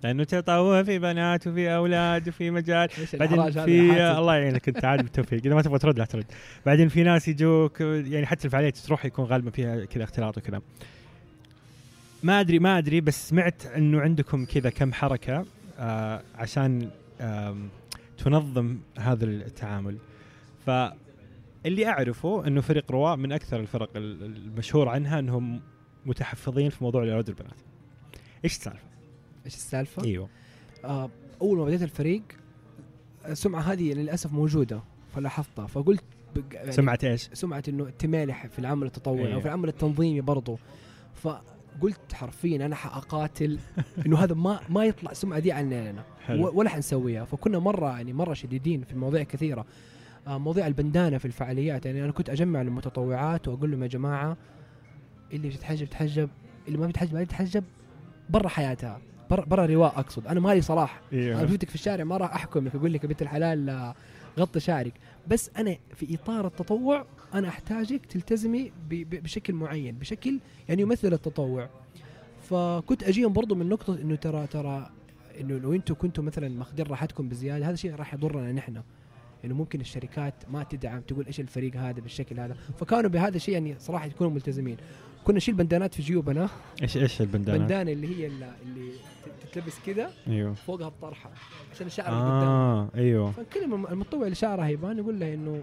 [0.03, 2.89] لأنه تطوع في بنات وفي أولاد وفي مجال.
[3.13, 5.41] بعدين في الله يعينك أنت عاد بالتوفيق.
[5.45, 6.25] إذا ما تبغى ترد لا ترد.
[6.65, 10.61] بعدين في ناس يجوك يعني حتى الفعاليات تروح يكون غالبا فيها كذا اختلاط وكذا.
[12.23, 15.45] ما أدري ما أدري بس سمعت إنه عندكم كذا كم حركة
[15.79, 16.89] آه عشان
[17.21, 17.57] آه
[18.17, 19.97] تنظم هذا التعامل.
[20.65, 25.61] فاللي أعرفه إنه فريق رواء من أكثر الفرق المشهور عنها إنهم
[26.07, 27.59] متحفظين في موضوع الاولاد والبنات
[28.43, 28.87] إيش السالفة؟
[29.45, 30.29] إيش السالفة؟ إيوه.
[30.85, 31.09] آه
[31.41, 32.21] أول ما بديت الفريق
[33.25, 34.81] السمعة هذه للأسف موجودة
[35.15, 36.03] فلاحظتها فقلت
[36.51, 39.33] يعني سمعة إيش؟ سمعة إنه تمالح في العمل التطوعي أيوه.
[39.33, 40.57] أو في العمل التنظيمي برضه
[41.13, 41.27] ف
[41.81, 43.59] قلت حرفيا أنا حأقاتل
[44.05, 47.25] إنه هذا ما ما يطلع السمعة دي عننا ولا حنسويها.
[47.25, 49.65] فكنا مرة يعني مرة شديدين في مواضيع كثيرة.
[50.27, 51.85] آه مواضيع البندانة في الفعاليات.
[51.85, 54.37] يعني أنا كنت أجمع المتطوعات وأقول لهم يا جماعة
[55.33, 56.29] اللي بتتحجب تحجب
[56.67, 57.63] اللي ما بتحجب ما بتحجب
[58.29, 60.27] برا حياتها برا برا رواء أقصد.
[60.27, 61.01] أنا مالي صلاح.
[61.13, 61.39] إيه.
[61.39, 63.93] أنا شفتك في الشارع ما راح احكمك أقول لك يا بنت الحلال
[64.39, 64.93] غطي شعرك.
[65.27, 71.69] بس أنا في إطار التطوع أنا أحتاجك تلتزمي بشكل معين بشكل يعني يمثل التطوع.
[72.49, 74.89] فكنت أجيهم برضو من نقطة إنه ترى ترى
[75.39, 78.81] إنه لو أنتم كنتم مثلا ماخذين راحتكم بزيادة هذا الشيء راح يضرنا نحن.
[79.45, 82.57] إنه ممكن الشركات ما تدعم تقول إيش الفريق هذا بالشكل هذا.
[82.79, 84.77] فكانوا بهذا الشيء يعني صراحة يكونوا ملتزمين.
[85.27, 86.49] كنا نشيل بندانات في جيوبنا.
[86.81, 88.91] إيش إيش البندانه؟ بندانة اللي هي اللي
[89.41, 90.53] تتلبس كذا أيوه.
[90.53, 91.29] فوقها الطرحه
[91.73, 93.31] عشان الشعر آه أيوه.
[93.31, 95.61] فنكلم المتطوع اللي شعره يبان يقول له إنه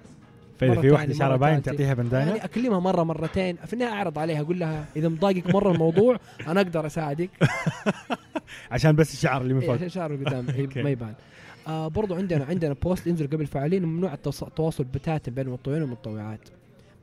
[0.59, 4.41] فإذا في واحدة شعرها باين تعطيها بندانة؟ يعني أكلمها مرة مرتين في النهاية أعرض عليها
[4.41, 6.17] أقول لها إذا مضايقك مرة الموضوع
[6.49, 7.31] أنا أقدر أساعدك.
[8.71, 9.75] عشان بس الشعر اللي من فوق.
[9.75, 10.47] عشان الشعر اللي قدام.
[10.85, 11.15] ما يبان.
[11.69, 16.49] آه برضو عندنا عندنا بوست ينزل قبل فعالين ممنوع التواصل بتاتا بين المتطوعين والمتطوعات.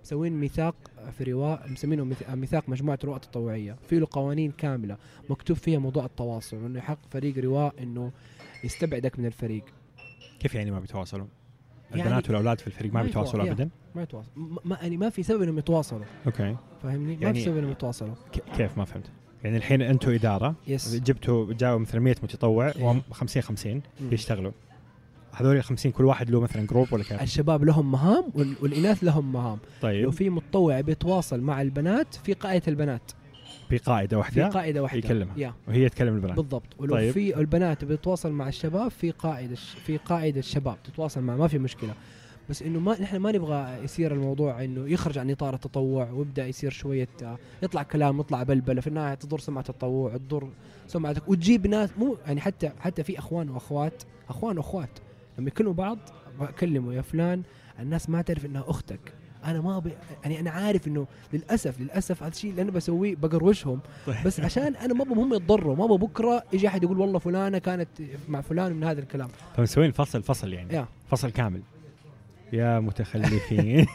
[0.03, 0.75] مسوين ميثاق
[1.17, 4.97] في رواء مسمينه ميثاق مجموعة رواء تطوعية في له قوانين كاملة
[5.29, 8.11] مكتوب فيها موضوع التواصل إنه يحق فريق رواء إنه
[8.63, 9.63] يستبعدك من الفريق
[10.39, 11.25] كيف يعني ما بيتواصلوا؟
[11.91, 14.33] يعني البنات والأولاد في الفريق ما, بيتواصلوا ابدا؟ ما يتواصلوا
[14.65, 18.15] ما يعني ما في سبب إنهم يتواصلوا okay فاهمني؟ يعني ما في سبب إنهم يتواصلوا
[18.57, 19.05] كيف ما فهمت؟
[19.43, 20.95] يعني الحين أنتم إدارة yes.
[20.95, 24.51] جبتوا جاوا مثلا 100 متطوع وهم 50 50 بيشتغلوا
[25.33, 28.23] هذول ال 50 كل واحد له مثلا جروب ولا كيف؟ الشباب لهم مهام
[28.61, 29.59] والإناث لهم مهام.
[29.81, 30.03] طيب.
[30.03, 33.11] لو في متطوع بيتواصل مع البنات في قائده البنات.
[33.69, 34.97] في قاعدة واحدة في قاعدة واحدة.
[34.97, 35.33] يكلمها.
[35.37, 35.53] يا.
[35.67, 36.35] وهي تكلم البنات.
[36.35, 36.63] بالضبط.
[36.77, 37.11] ولو طيب.
[37.11, 41.93] في البنات بيتواصل مع الشباب في قائده في قائده الشباب تتواصل مع ما في مشكلة.
[42.49, 46.71] بس إنه ما نحن ما نبغى يصير الموضوع إنه يخرج عن إطار التطوع ويبدأ يصير
[46.71, 47.07] شوية
[47.63, 48.81] يطلع كلام يطلع بلبلة.
[48.81, 50.49] في النهاية تضر سمعة التطوع تضر
[50.87, 51.29] سمعتك.
[51.29, 54.99] وتجيب ناس مو يعني حتى حتى في أخوان وأخوات أخوان وأخوات.
[55.37, 55.97] لما يكونوا بعض
[56.39, 57.43] بكلمه يا فلان
[57.79, 59.13] الناس ما تعرف إنها أختك.
[59.45, 59.91] أنا ما بي
[60.23, 64.15] يعني أنا عارف إنه للاسف للأسف هذا الشيء اللي أنا بسويه بقروشهم طيب.
[64.25, 67.89] بس عشان أنا ما هم يتضروا ما بكرة يجي أحد يقول والله فلانة كانت
[68.29, 69.27] مع فلان من هذا الكلام.
[69.55, 70.73] فمسوين فصل فصل يعني.
[70.73, 70.87] يا.
[71.07, 71.61] فصل كامل.
[72.53, 73.85] يا متخلفين.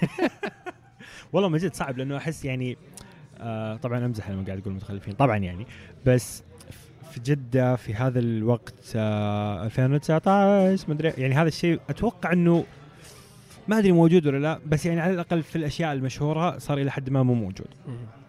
[1.32, 2.76] والله من جد صعب لأنه أحس يعني
[3.38, 5.14] آه طبعا أمزح لما قاعد أقول متخلفين.
[5.14, 5.66] طبعا يعني.
[6.06, 6.42] بس
[7.12, 12.64] في جدة في هذا الوقت آه 2019 مدري يعني هذا الشيء أتوقع إنه
[13.68, 17.10] ما أدري موجود ولا لا بس يعني على الأقل في الأشياء المشهورة صار إلى حد
[17.10, 17.68] ما مو موجود.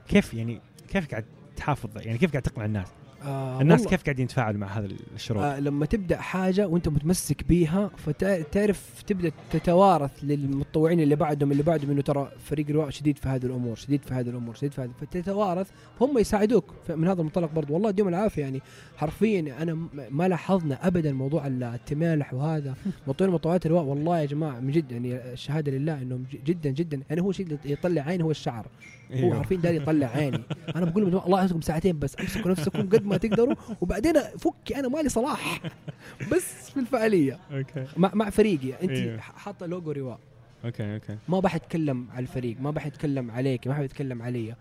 [0.08, 1.26] كيف يعني كيف قاعد
[1.58, 2.88] تحافظ؟ يعني كيف قاعد تقنع الناس؟
[3.24, 7.92] آه الناس كيف قاعدين يتفاعلوا مع هذا الشروط؟ آه لما تبدأ حاجة وأنت متمسك بيها
[7.98, 13.46] فتعرف تبدأ تتوارث للمتطوعين اللي بعدهم اللي بعدهم إنه ترى فريق رواء شديد في هذه
[13.46, 15.68] الأمور شديد في هذه الأمور شديد في هذه فتتوارث
[16.02, 17.74] هم يساعدوك من هذا المنطلق برضو.
[17.74, 18.62] والله يديهم العافية يعني.
[18.98, 22.76] حرفيا أنا ما لاحظنا ابدا موضوع التمالح وهذا.
[23.08, 27.02] مطوعين مطوعات الرواء والله يا جماعة من جد يعني الشهادة لله إنهم جدا جدا.
[27.10, 28.68] يعني هو شيء يطلع عين هو الشعر.
[29.12, 29.38] هو أيوه.
[29.38, 30.44] عارفين ده يطلع عيني.
[30.76, 34.88] أنا بقول لهم الله يعطيكم ساعتين بس أمسكوا نفسكم قد ما تقدروا وبعدين فكي أنا
[34.88, 35.62] مالي صلاح.
[36.32, 37.40] بس في الفعالية.
[37.52, 37.86] okay.
[37.98, 38.74] مع مع فريقي.
[38.84, 39.20] أنت أيوه.
[39.20, 40.20] حاطة لوجو رواء
[40.66, 41.18] okay okay.
[41.30, 44.56] ما بحتكلم على الفريق ما بحتكلم عليك ما حيتكلم علي.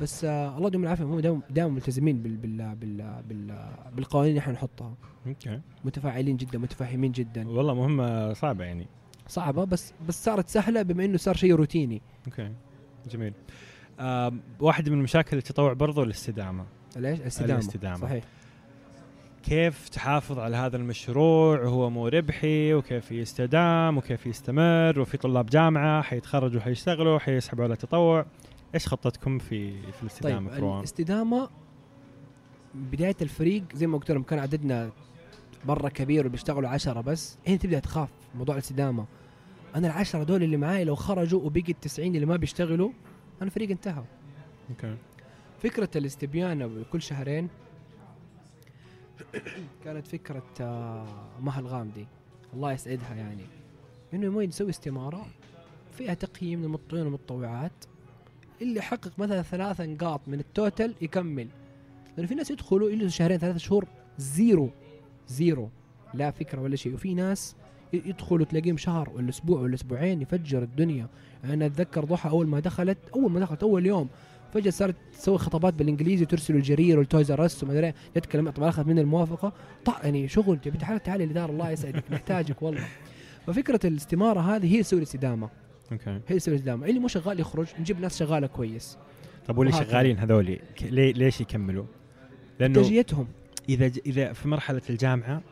[0.00, 1.04] بس آه الله يديم العافية.
[1.04, 4.94] هم دائما دائما ملتزمين بال بال بال بال بالقوانين اللي إحنا نحطها.
[5.26, 5.60] okay.
[5.84, 7.48] متفاعلين جدا متفاهمين جدا.
[7.48, 8.86] والله مهمة صعبة يعني.
[9.28, 12.02] صعبة بس بس صارت سهلة بما إنه صار شيء روتيني.
[12.26, 12.52] okay.
[13.10, 13.32] جميل.
[14.60, 16.64] واحد من مشاكل التطوع برضو الاستدامة
[16.96, 17.96] ليش؟ الاستدامه الاستدامة.
[17.96, 18.24] صحيح
[19.42, 26.02] كيف تحافظ على هذا المشروع وهو مو ربحي وكيف يستدام وكيف يستمر وفي طلاب جامعة
[26.02, 28.26] حيتخرجوا حيشتغلوا حيسحبوا على التطوع
[28.74, 31.48] إيش خطتكم في في الاستدامة طيب في روان؟ الاستدامة
[32.74, 34.90] بداية الفريق زي ما قلت لهم كان عددنا
[35.64, 39.06] مرة كبير وبيشتغلوا عشرة بس هنا تبدأ تخاف موضوع الاستدامة
[39.74, 42.90] أنا العشرة دول اللي معاي لو خرجوا وبقي التسعين اللي ما بيشتغلوا
[43.42, 44.04] الفريق انتهى.
[44.70, 44.96] أوكي.
[45.62, 47.48] فكرة الاستبيان كل شهرين
[49.84, 51.06] كانت فكرة آه،
[51.40, 52.06] مها الغامدي
[52.54, 53.44] الله يسعدها يعني.
[54.14, 55.26] إنه يمين نسوي استمارة
[55.92, 57.84] فيها تقييم للمطوعين والمتطوعات.
[58.62, 61.48] اللي يحقق مثلا ثلاثة نقاط من ال total يكمل.
[62.16, 63.86] لأنه في ناس يدخلوا يجلسوا شهرين ثلاثة شهور
[64.18, 64.70] zero.
[65.28, 65.70] zero.
[66.14, 66.94] لا فكرة ولا شيء.
[66.94, 67.56] وفي ناس
[67.96, 71.06] ي- يدخلوا تلاقيهم شهر ولا أسبوع ولا أسبوعين يفجر الدنيا.
[71.44, 74.08] أنا أتذكر ضحى أول ما دخلت أول ما دخلت أول يوم
[74.54, 77.94] فجأة صارت تسوي خطابات بالإنجليزي وترسل لجرير وال Toys R Us وما أدري إيه.
[78.14, 79.52] تتكلم طبعا اخذ مني الموافقة.
[79.84, 82.84] طع يعني شغل تبي تعال تعال الاداره الله يسعدك نحتاجك والله.
[83.46, 85.48] ففكرة الاستمارة هذه هي تسوي الاستدامة.
[85.92, 86.20] أوكي.
[86.28, 86.86] هي تسوي الاستدامة.
[86.86, 88.98] اللي مو شغال يخرج نجيب ناس شغالة كويس.
[89.48, 89.72] طب واللي.
[89.72, 90.18] شغالين
[90.82, 91.84] ليه ليش يكملوا؟
[92.60, 93.26] لأنه تجيتهم
[93.68, 95.42] إذا ج- إذا في مرحلة الجامعة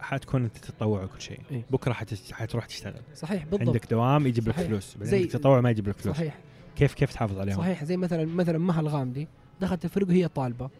[0.00, 1.40] حتكون انت تتطوع وكل شيء.
[1.50, 1.62] إيه.
[1.70, 1.92] بكرة
[2.32, 3.00] حتروح تشتغل.
[3.14, 3.68] صحيح بالضبط.
[3.68, 4.54] عندك دوام يجيب لك.
[4.54, 4.94] فلوس.
[4.94, 6.16] بعدين زي- عندك تطوع ما يجيب لك فلوس.
[6.16, 6.38] صحيح.
[6.76, 9.28] كيف كيف تحافظ عليهم؟ صحيح زي مثلا مثلا مها الغامدي
[9.60, 10.70] دخلت الفريق وهي طالبة.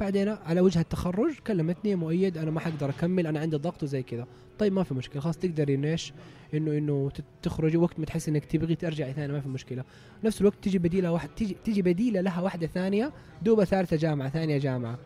[0.00, 4.26] بعدين على وجه التخرج كلمتني مؤيد أنا ما حقدر أكمل أنا عندي ضغط وزي كذا.
[4.58, 6.12] طيب ما في مشكلة خلاص تقدري إنه إيش
[6.54, 7.10] إنه انه
[7.42, 9.84] تخرجي وقت ما تحس إنك تبغي ترجعي ثاني ما في مشكلة.
[10.24, 14.58] نفس الوقت تجي بديلة واحد تجي تجي بديلة لها واحدة ثانية دوبة ثالثة جامعة ثانية
[14.58, 14.98] جامعة.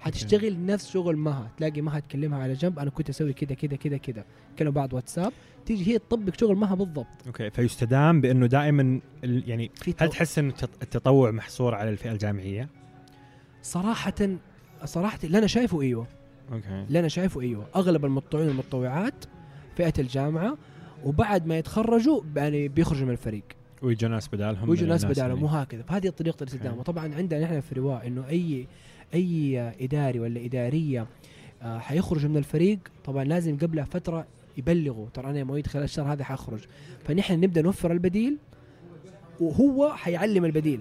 [0.00, 1.50] حتشتغل نفس شغل مها.
[1.56, 4.24] تلاقي مها تكلمها على جنب أنا كنت أسوي كذا كذا كذا كذا.
[4.58, 5.32] كلموا بعض واتساب.
[5.66, 7.06] تيجي هي تطبق شغل مها بالضبط.
[7.26, 12.68] أوكي فيستدام بأنه دائما يعني هل تحس التط- التطوع محصور على الفئة الجامعية؟
[13.62, 14.14] صراحة
[14.84, 16.06] صراحة اللي أنا شايفه إيوه.
[16.52, 16.68] أوكي.
[16.88, 17.66] اللي أنا شايفه إيوه.
[17.76, 19.24] أغلب المتطوعين والمتطوعات
[19.76, 20.56] فئة الجامعة
[21.04, 23.44] وبعد ما يتخرجوا يعني بيخرجوا من الفريق.
[23.82, 25.82] ويجوا ناس بدالهم ويجوا ناس بدالهم اللي- وهكذا.
[25.82, 26.82] فهذه طريقة الاستدامة.
[26.82, 28.66] طبعا عندنا نحن في رواء إنه أي
[29.14, 31.06] أي إداري ولا إدارية
[31.62, 35.06] آه، حيخرجوا من الفريق طبعا لازم قبلها فترة يبلغوا.
[35.14, 36.60] ترى أنا مويد خلال الشهر هذا حخرج.
[37.04, 38.36] فنحن نبدأ نوفر البديل
[39.40, 40.80] وهو حيعلم البديل.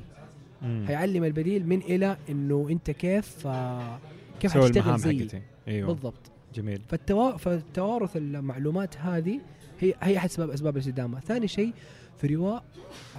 [0.62, 0.84] مم.
[0.88, 4.00] حيعلم البديل من إلى إنه أنت كيف آه،
[4.40, 5.24] كيف حتشتغل زيي.
[5.24, 5.42] حقتي.
[5.68, 5.88] أيوه.
[5.88, 6.32] بالضبط.
[6.56, 6.82] جميل.
[6.90, 7.38] فالتوا...
[7.38, 9.40] فالتوارث المعلومات هذه
[9.80, 11.74] هي هي أحد اسباب أسباب الاستدامة، ثاني شيء
[12.18, 12.64] في رواء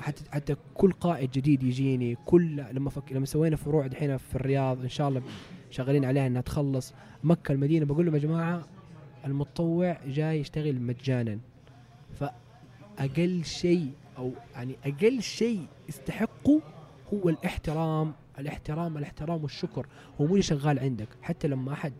[0.02, 3.12] حتى حتى كل قائد جديد يجيني كل لما فك...
[3.12, 5.22] لما سوينا فروع دحين في الرياض إن شاء الله
[5.70, 6.94] شغالين عليها إنها تخلص.
[7.24, 8.62] مكة المدينة بقول لهم يا جماعة
[9.24, 11.38] المتطوع جاي يشتغل مجانا.
[12.20, 16.60] فأقل شيء أو يعني أقل شيء يستحقه
[17.14, 18.12] هو الاحترام.
[18.38, 19.86] الاحترام الاحترام والشكر.
[20.20, 21.08] هو مو شغال عندك.
[21.22, 21.92] حتى لما أحد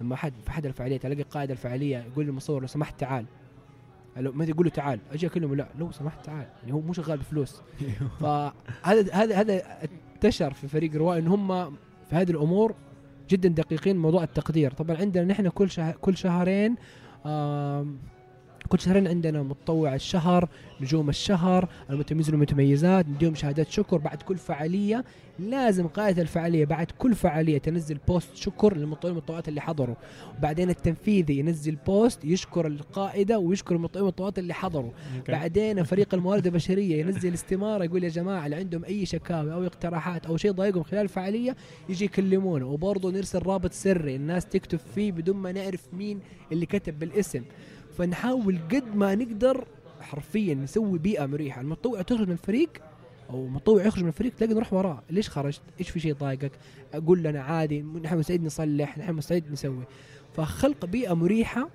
[0.00, 3.24] لما أحد في أحد الفعاليات ألاقي قائد الفعالية يقول للمصور لو سمحت تعال.
[4.20, 5.00] لو ما يقول له تعال.
[5.12, 6.46] أجي أكلمه لا لو سمحت تعال.
[6.62, 7.62] يعني هو مو شغال بفلوس.
[8.20, 9.62] فهذا هذا هذا
[10.14, 11.70] انتشر في فريق رواء إن هم
[12.10, 12.74] في هذه الأمور
[13.30, 14.70] جدا دقيقين موضوع التقدير.
[14.70, 16.76] طبعا عندنا نحن كل شهر كل شهرين
[18.68, 20.48] كل شهرين عندنا متطوع الشهر
[20.80, 25.04] نجوم الشهر المتميزين والمتميزات نديهم شهادات شكر بعد كل فعالية.
[25.38, 29.94] لازم قائد الفعالية بعد كل فعالية تنزل post شكر للمتطوعين والمتطوعات اللي حضروا.
[30.38, 34.90] وبعدين التنفيذي ينزل post يشكر القائدة ويشكر المتطوعين والمتطوعات اللي حضروا.
[35.16, 35.32] okay.
[35.32, 40.26] بعدين فريق الموارد البشرية ينزل استمارة يقول يا جماعة اللي عندهم أي شكاوى أو اقتراحات
[40.26, 41.56] أو شيء ضايقهم خلال الفعالية؟
[41.88, 42.64] يجي يكلمونا.
[42.64, 46.20] وبرضه نرسل رابط سري الناس تكتب فيه بدون ما نعرف مين
[46.52, 47.42] اللي كتب بالاسم.
[47.98, 49.64] فنحاول قد ما نقدر
[50.00, 51.60] حرفيا نسوي بيئة مريحة.
[51.60, 52.70] المتطوع تخرج من الفريق
[53.30, 55.02] أو متطوع يخرج من الفريق تلاقي نروح وراه.
[55.10, 56.52] ليش خرجت؟ إيش في شيء ضايقك
[56.94, 59.84] أقول لنا عادي نحن مستعد نصلح نحن مستعد نسوي.
[60.36, 61.68] فخلق بيئة مريحة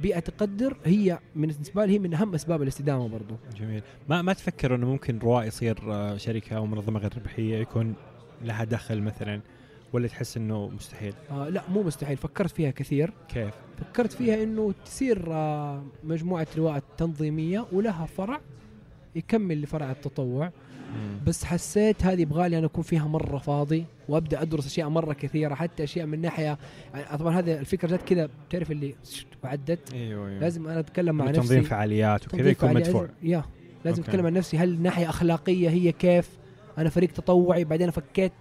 [0.00, 3.34] بيئة تقدر هي من بالنسبة لي هي من أهم أسباب الاستدامة برضو.
[3.56, 3.82] جميل.
[4.08, 7.94] ما ما تفكر إنه ممكن رواء يصير آه، شركة أو منظمة غير ربحية يكون
[8.42, 9.40] لها دخل مثلا؟
[9.94, 12.16] ولا تحس إنه مستحيل؟ آه لا مو مستحيل.
[12.16, 13.12] فكرت فيها كثير.
[13.28, 18.40] كيف؟ فكرت فيها إنه تصير آه مجموعة لواء تنظيمية ولها فرع
[19.14, 20.52] يكمل لفرع التطوع.
[21.26, 25.54] بس حسيت هذه يبغى لي أنا أكون فيها مرة فاضي وأبدأ أدرس أشياء مرة كثيرة
[25.54, 26.58] حتى أشياء من ناحية
[26.94, 28.94] يعني طبعا هذه الفكرة جت كذا تعرف اللي
[29.44, 30.40] وعدت أيوه أيوه.
[30.40, 31.70] لازم أنا أتكلم مع تنظيم نفسي.
[31.70, 32.74] فعاليات وكذا تنظيم يكون.
[32.74, 33.08] مدفوع.
[33.22, 33.44] يا
[33.84, 34.02] لازم.
[34.02, 34.58] أتكلم عن نفسي.
[34.58, 36.38] هل الناحية أخلاقية هي كيف؟
[36.78, 38.32] أنا فريق تطوعي بعدين فكيت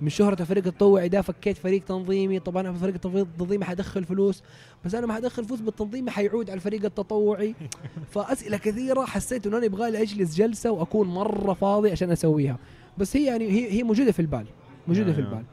[0.00, 2.38] من شهرة الفريق التطوعي ده فكيت فريق تنظيمي.
[2.38, 4.42] طبعا أنا في الفريق التنظيمي حدخل فلوس
[4.84, 7.54] بس أنا ما حدخل فلوس بالتنظيمي حيعود على الفريق التطوعي.
[8.14, 12.58] فأسئلة كثيرة حسيت إنه أنا يبغى لي أجلس جلسة وأكون مرة فاضي عشان أسويها.
[12.98, 14.46] بس هي يعني هي هي موجودة في البال
[14.88, 15.24] موجودة في آه.
[15.24, 15.44] البال.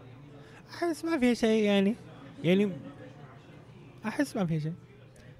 [0.69, 1.95] أحس ما فيها شيء يعني
[2.43, 2.69] يعني
[4.05, 4.73] أحس ما فيها شيء.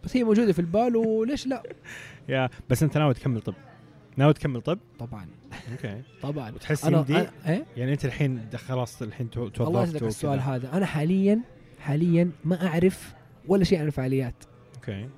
[0.04, 1.64] بس هي موجودة في البال وليش لا؟
[2.30, 3.54] يا بس أنت ناوي تكمل طب.
[4.18, 5.28] ناوي تكمل طب؟ طبعا.
[5.72, 6.02] okay.
[6.22, 6.52] طبعا.
[6.52, 10.04] وتحس يمدي أنا- إيه؟ يعني أنت الحين خلاص الحين تو- توظفت الله يسعدك.
[10.04, 10.74] السؤال هذا.
[10.78, 11.40] أنا حاليا
[11.80, 13.14] حاليا ما أعرف
[13.48, 14.36] ولا شيء عن الفعاليات.
[14.76, 15.10] okay.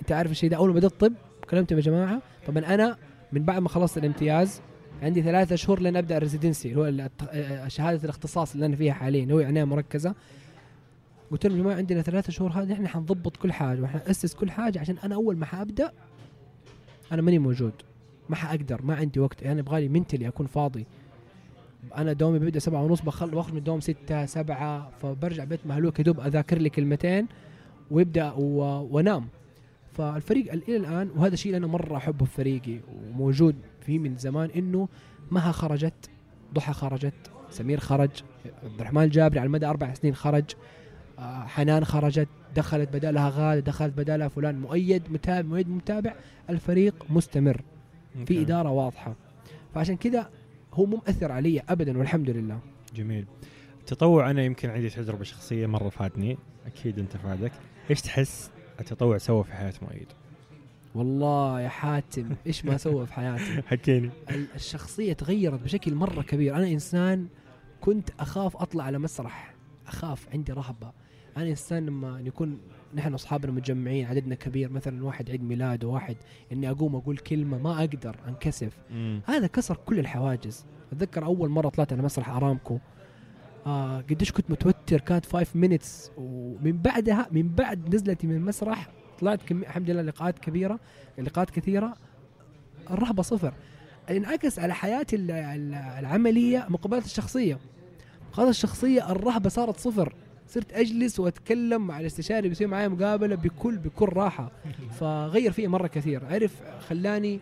[0.00, 1.12] أنت عارف الشيء ده؟ أول ما بدأت طب
[1.50, 2.22] كلمتهم يا جماعة.
[2.46, 2.96] طبعا أنا
[3.32, 4.60] من بعد ما خلصت الامتياز
[5.02, 8.92] عندي ثلاثة شهور لين أبدأ ال residency اللي هو آه، شهادة الاختصاص اللي أنا فيها
[8.92, 10.14] حاليا اللي هو عناية مركزة.
[11.30, 14.80] قلت لهم يا جماعة عندنا ثلاثة شهور هذه إحنا حنضبط كل حاجة وحنأسس كل حاجة
[14.80, 15.92] عشان أنا أول ما حأبدأ
[17.12, 17.72] أنا ماني موجود.
[18.28, 19.42] ما حأقدر ما عندي وقت.
[19.42, 20.86] يعني يبغى لي منتلي أكون فاضي.
[21.96, 25.98] أنا دومي بيبدأ سبعة ونص بخل بخرج من الدوم ستة سبعة فبرجع بيت مهلوك.
[25.98, 27.26] يا دوب أذاكر لي كلمتين
[27.90, 28.58] ويبدأ و...
[28.90, 29.28] وأنام.
[29.92, 34.16] فالفريق ال- إلى الآن وهذا الشيء اللي أنا مرة أحبه في فريقي وموجود فيه من
[34.16, 34.88] زمان إنه
[35.30, 36.10] مها خرجت
[36.54, 37.14] ضحى خرجت
[37.50, 38.10] سمير خرج
[38.64, 40.44] عبد الرحمن الجابري على مدى أربع سنين خرج
[41.18, 46.14] آه، حنان خرجت دخلت بدالها غادة دخلت بدالها فلان مؤيد متابع مؤيد متابع
[46.50, 47.60] الفريق مستمر.
[48.26, 48.40] في.
[48.42, 49.14] إدارة واضحة.
[49.74, 50.30] فعشان كذا
[50.72, 52.58] هو مو مؤثر علي ابدا والحمد لله.
[52.94, 53.24] جميل.
[53.80, 56.38] التطوع أنا يمكن عندي تجربة شخصية مرة فادني.
[56.66, 57.52] أكيد أنت فادك.
[57.90, 58.50] إيش تحس
[58.80, 60.06] التطوع سوى في حياة مؤيد؟
[60.94, 64.10] والله يا حاتم إيش ما سوى في حياتي؟ حكيني.
[64.30, 66.56] ال- الشخصية تغيرت بشكل مرة كبير.
[66.56, 67.26] أنا إنسان
[67.80, 69.54] كنت أخاف أطلع على مسرح.
[69.86, 70.92] أخاف عندي رهبة.
[71.36, 72.58] أنا إنسان لما نكون
[72.94, 76.16] نحن أصحابنا متجمعين عددنا كبير مثلا واحد عيد ميلاد وواحد
[76.52, 78.72] إني أقوم أقول كلمة ما أقدر أنكسف.
[79.26, 80.66] هذا كسر كل الحواجز.
[80.92, 82.78] أتذكر أول مرة طلعت على مسرح أرامكو.
[83.66, 88.88] آه قديش كنت متوتر كانت 5 مينتس ومن بعدها من بعد نزلتي من المسرح
[89.20, 89.62] طلعت كم...
[89.62, 90.80] الحمد لله لقاءات كبيرة
[91.18, 91.94] لقاءات كثيرة.
[92.90, 93.54] الرهبة صفر.
[94.10, 97.58] انعكس على حياتي ال- ال- العملية مقابلات الشخصية.
[98.28, 100.14] مقابلات الشخصية الرهبة صارت صفر.
[100.54, 104.50] صرت أجلس وأتكلم مع الاستشاري بيسوي معي مقابلة بكل بكل راحة.
[105.00, 106.24] فغير فيا مرة كثير.
[106.24, 107.40] عرف خلاني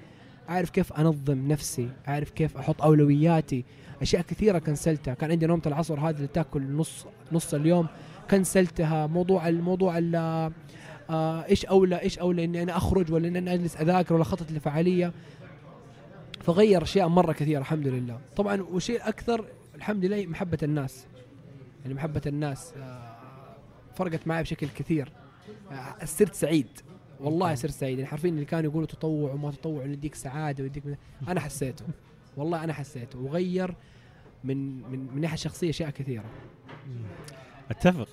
[0.49, 3.65] أعرف كيف أنظم نفسي أعرف كيف أحط أولوياتي.
[4.03, 5.15] أشياء كثيرة كنسلتها.
[5.15, 7.87] كان عندي نومة العصر هذه اللي تأكل نص نص اليوم.
[8.31, 9.07] كنسلتها.
[9.07, 10.51] موضوع الموضوع ال-
[11.11, 14.53] آه إيش اولى إيش أولى إني أنا أخرج ولا إني أنا أجلس أذاكر ولا اخطط
[14.53, 15.13] لفعاليه
[16.41, 18.19] فغير أشياء مرة كثيرة الحمد لله.
[18.37, 19.45] طبعا وشيء أكثر
[19.77, 21.07] الحمد لله محبة الناس.
[21.83, 23.17] يعني محبة الناس آه
[23.95, 25.13] فرقت معي بشكل كثير.
[25.73, 26.69] آه صرت سعيد.
[27.21, 27.99] والله صرت سعيد.
[27.99, 30.83] يعني حرفيا اللي كانوا يقولوا تطوع وما تطوع يديك سعادة ويديك.
[31.29, 31.85] أنا حسيته.
[32.37, 33.19] والله أنا حسيته.
[33.19, 33.75] وغير
[34.45, 36.25] من من من ناحية شخصية أشياء كثيرة.
[37.71, 38.09] أتفق.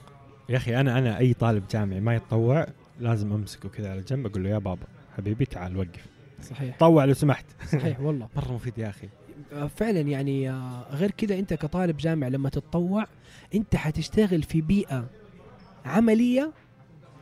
[0.49, 2.67] يا أخي أنا أنا أي طالب جامعي ما يتطوع
[2.99, 6.07] لازم أمسكه كذا على جنب أقول له يا بابا حبيبي تعال وقف.
[6.41, 6.77] صحيح.
[6.77, 7.45] طوع لو سمحت.
[7.71, 8.29] صحيح والله.
[8.35, 9.09] مرة مفيد يا أخي.
[9.53, 10.51] آه، فعلا يعني
[10.91, 13.05] غير كذا أنت كطالب جامع لما تتطوع
[13.55, 15.05] انت حتشتغل في بيئة
[15.85, 16.51] عملية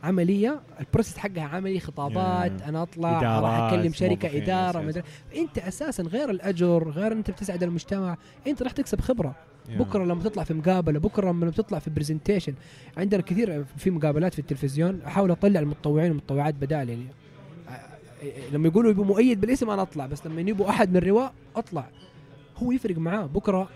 [0.04, 2.62] عملية البروسيس حقها عملي خطابات.
[2.62, 4.80] أنا أطلع إدارات، أكلم شركة إدارة.
[4.80, 5.02] مدري
[5.36, 9.34] أنت أساسا غير الأجر غير أنت بتسعد المجتمع أنت راح تكسب خبرة.
[9.68, 12.54] بكرة لما تطلع في مقابلة بكرة لما تطلع في presentation
[12.96, 17.06] عندنا كثير في مقابلات في التلفزيون أحاول أطلع المتطوعين والمتطوعات بدال يعني
[18.52, 21.88] لما يقولوا يبوا مؤيد بالاسم أنا أطلع بس لما يبوا أحد من الرواء أطلع
[22.56, 23.68] هو يفرق معاه بكرة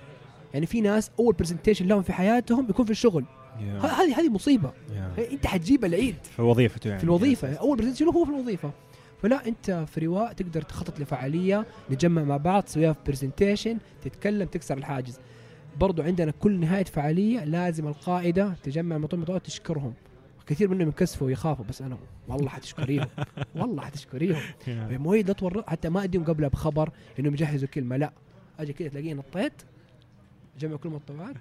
[0.54, 3.24] يعني في ناس أول presentation لهم في حياتهم يكون في الشغل.
[3.60, 3.78] yeah.
[3.78, 4.72] ه- هذه هذه مصيبة.
[4.94, 5.12] yeah.
[5.32, 6.16] أنت حتجيب العيد.
[6.36, 6.98] في وظيفته يعني.
[6.98, 7.54] في الوظيفة.
[7.54, 8.70] أول presentation هو في الوظيفة.
[9.22, 14.78] فلا أنت في رواء تقدر تخطط لفعالية نتجمع مع بعض تسويها في presentation تتكلم تكسر
[14.78, 15.18] الحاجز.
[15.80, 19.94] برضو عندنا كل نهاية فعالية لازم القائدة تجمع المطوع تشكرهم.
[20.46, 21.96] كثير منهم يكسفوا ويخافوا بس أنا
[22.28, 23.06] والله حتشكريهم.
[23.56, 24.40] والله حتشكريهم.
[24.68, 27.96] مويد لا تورط حتى ما أديهم قبلها بخبر إنهم يجهزوا كلمة.
[27.96, 28.12] لا.
[28.58, 29.52] أجي كذا تلاقيني نطيت.
[30.58, 31.36] جمع كل المتطوعات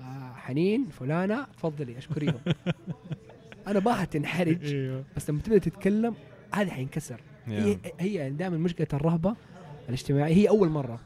[0.00, 2.40] آه حنين فلانة تفضلي أشكريهم.
[3.68, 5.04] أنا باها تنحرج إيوه.
[5.16, 6.14] بس لما تبدأ تتكلم
[6.54, 7.20] هذا حينكسر.
[7.46, 9.36] هي هي دائما مشكلة الرهبة
[9.88, 10.34] الاجتماعية.
[10.34, 11.00] هي أول مرة.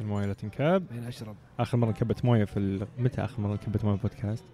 [0.00, 1.36] الموية لا تنكب أشرب.
[1.58, 2.86] آخر مرة كبت موية في ال...
[2.98, 4.44] متى آخر مرة كبت موية بودكاست؟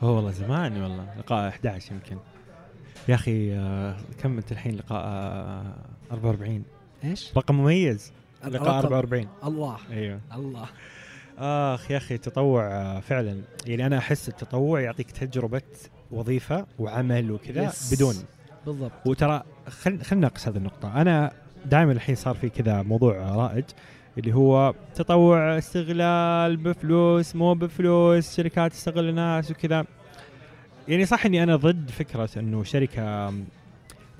[0.00, 1.14] هو والله زمان والله.
[1.18, 2.16] لقاء 11 يمكن.
[3.08, 5.74] يا أخي آه، كم أنت الحين لقاء آه،
[6.12, 6.62] 44
[7.04, 8.12] إيش؟ رقم مميز.
[8.44, 8.94] لقاء الرقم.
[8.94, 9.76] 44 الله.
[9.90, 10.20] أيوه.
[10.34, 10.66] الله.
[11.38, 13.40] آخ يا أخي التطوع آه، فعلا.
[13.66, 15.62] يعني أنا أحس التطوع يعطيك تجربة
[16.10, 17.94] وظيفة وعمل وكذا يس.
[17.94, 18.14] بدون.
[18.66, 18.92] بالضبط.
[19.06, 21.00] وترى خل نناقش هذه النقطة.
[21.00, 21.32] أنا
[21.66, 23.64] دائما الحين صار في كذا موضوع رائج
[24.18, 29.84] اللي هو تطوع استغلال بفلوس مو بفلوس شركات تستغل الناس وكذا.
[30.88, 33.32] يعني صح إني أنا ضد فكرة إنه شركة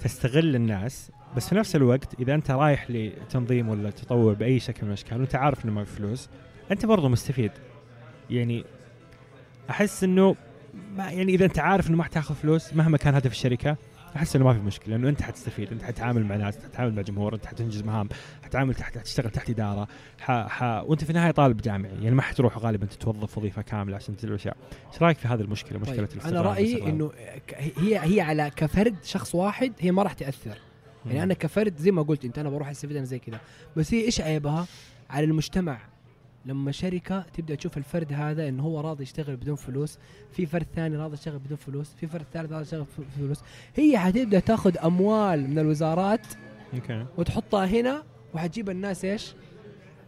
[0.01, 4.89] تستغل الناس بس في نفس الوقت إذا أنت رايح لتنظيم ولا تطوع بأي شكل من
[4.89, 6.29] الأشكال وأنت عارف إنه ما في فلوس
[6.71, 7.53] أنت برضه مستفيد.
[8.31, 8.65] يعني
[9.71, 10.37] أحس إنه
[10.97, 13.77] ما يعني إذا أنت عارف إنه ما حتاخذ فلوس مهما كان هدف الشركة
[14.17, 17.35] أحس إنه ما في مشكلة لأنه أنت حتستفيد أنت حتتعامل مع ناس حتتعامل مع جمهور
[17.35, 18.09] أنت حتنجز مهام
[18.43, 19.89] حتعامل تحت حتشتغل تحت إدارة
[20.21, 20.33] ح...
[20.33, 20.63] ح...
[20.63, 24.57] وأنت في النهاية طالب جامعي يعني ما حتروح غالبا تتوظف وظيفة كاملة عشان تسوي اشياء
[24.93, 27.13] إيش رأيك في هذه المشكلة مشكلة طيب أنا رأيي؟ إنه
[27.57, 30.59] هي هي على كفرد شخص واحد هي ما راح تأثر.
[31.09, 31.23] يعني.
[31.23, 33.41] أنا كفرد زي ما قلت أنت أنا بروح أستفيد أنا زي كذا.
[33.77, 34.67] بس هي إيش عيبها؟
[35.11, 35.79] على المجتمع.
[36.47, 39.99] لما شركة تبدأ تشوف الفرد هذا انه هو راضي يشتغل بدون فلوس
[40.33, 42.85] في فرد ثاني راضي يشتغل بدون فلوس في فرد ثالث راضي يشتغل
[43.19, 43.41] فلوس
[43.77, 46.27] هي حتبدأ تاخذ أموال من الوزارات
[47.19, 48.03] وتحطها هنا
[48.35, 49.35] وحتجيب الناس إيش؟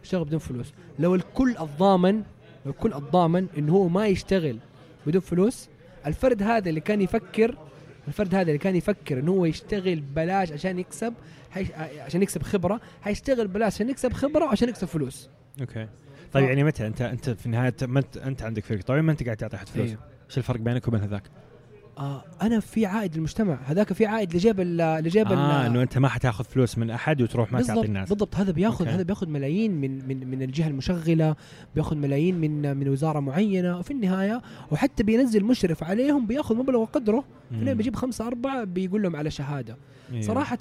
[0.03, 0.73] يشتغل بدون فلوس.
[0.99, 2.23] لو الكل الضامن
[2.65, 4.57] لو الكل الضامن انه هو ما يشتغل
[5.07, 5.69] بدون فلوس
[6.05, 7.57] الفرد هذا اللي كان يفكر
[8.07, 11.13] الفرد هذا اللي كان يفكر إنه هو يشتغل بلاش عشان يكسب
[11.51, 11.71] حيش...
[11.99, 15.29] عشان يكسب خبرة حيشتغل بلاش عشان يكسب خبرة وعشان يكسب فلوس.
[15.61, 15.87] أوكي.
[16.33, 18.83] طيب ف- يعني متى؟ انت أنت في النهايه ما انت, أنت عندك فريق.
[18.83, 19.89] طوعي ما أنت قاعد تعطي أحد فلوس.
[20.29, 21.23] إيش الفرق بينك وبين هذاك؟
[22.01, 26.43] آه أنا في عائد للمجتمع هذاك في عائد لجيب لجيب آه إنه أنت ما حتاخذ
[26.43, 28.87] فلوس من أحد وتروح ما تعطي الناس بالضبط هذا بياخذ.
[28.87, 31.35] هذا بياخذ ملايين من من من الجهة المشغلة
[31.75, 34.41] بياخذ ملايين من من وزارة معينة وفي النهاية
[34.71, 37.73] وحتى بينزل مشرف عليهم بياخذ مبلغ وقدره في.
[37.73, 39.77] بيجيب خمسة أربعة بيقول لهم على شهادة
[40.11, 40.21] أيوه.
[40.21, 40.59] صراحة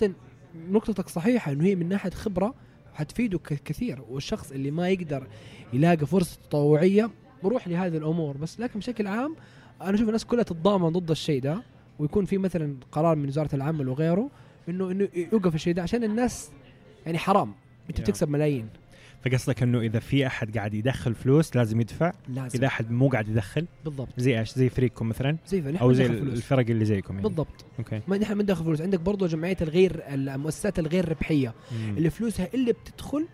[0.71, 2.55] نقطتك صحيحة إنه هي من ناحية خبرة
[2.95, 5.27] حتفيده كثير والشخص اللي ما يقدر
[5.73, 7.11] يلاقي فرصة تطوعية
[7.43, 9.37] بروح لهذه الأمور بس لكن بشكل عام
[9.81, 11.63] أنا أشوف الناس كلها تتضامن ضد الشيء ده
[11.99, 14.31] ويكون في مثلا قرار من وزارة العمل وغيره
[14.69, 16.51] انه إنه يوقف الشيء ده عشان الناس
[17.07, 17.55] يعني حرام.
[17.91, 18.01] أنت.
[18.01, 18.69] بتكسب ملايين.
[19.25, 22.59] فقصدك إنه إذا في أحد قاعد يدخل فلوس لازم يدفع؟ لازم.
[22.59, 24.09] إذا أحد مو قاعد يدخل؟ بالضبط.
[24.17, 27.29] زي إيش؟ زي فريقكم مثلا؟ زي فنحن أو زي الفرق اللي زيكم يعني.
[27.29, 27.65] بالضبط.
[27.79, 28.01] أوكي.
[28.09, 28.81] ما نحن بندخل فلوس.
[28.81, 31.55] عندك برضو جمعية الغير المؤسسات الغير ربحية.
[31.73, 31.97] مم.
[31.97, 33.27] اللي فلوسها اللي بتدخل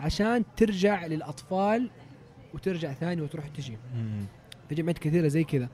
[0.00, 1.90] عشان ترجع للأطفال
[2.54, 3.76] وترجع ثاني وتروح تجي.
[3.94, 4.26] مم.
[4.68, 5.68] في جمعيات كثيرة زي كذا.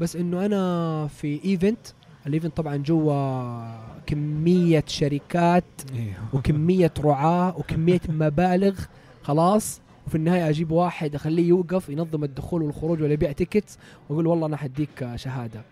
[0.00, 1.78] بس إنه أنا في event
[2.26, 5.64] ال event طبعا جوا كمية شركات
[5.94, 8.80] أيوه وكمية رعاة وكمية مبالغ
[9.22, 9.80] خلاص.
[10.06, 14.56] وفي النهاية أجيب واحد أخليه يوقف ينظم الدخول والخروج ولا يبيع tickets وأقول والله أنا
[14.56, 15.62] حديك شهادة.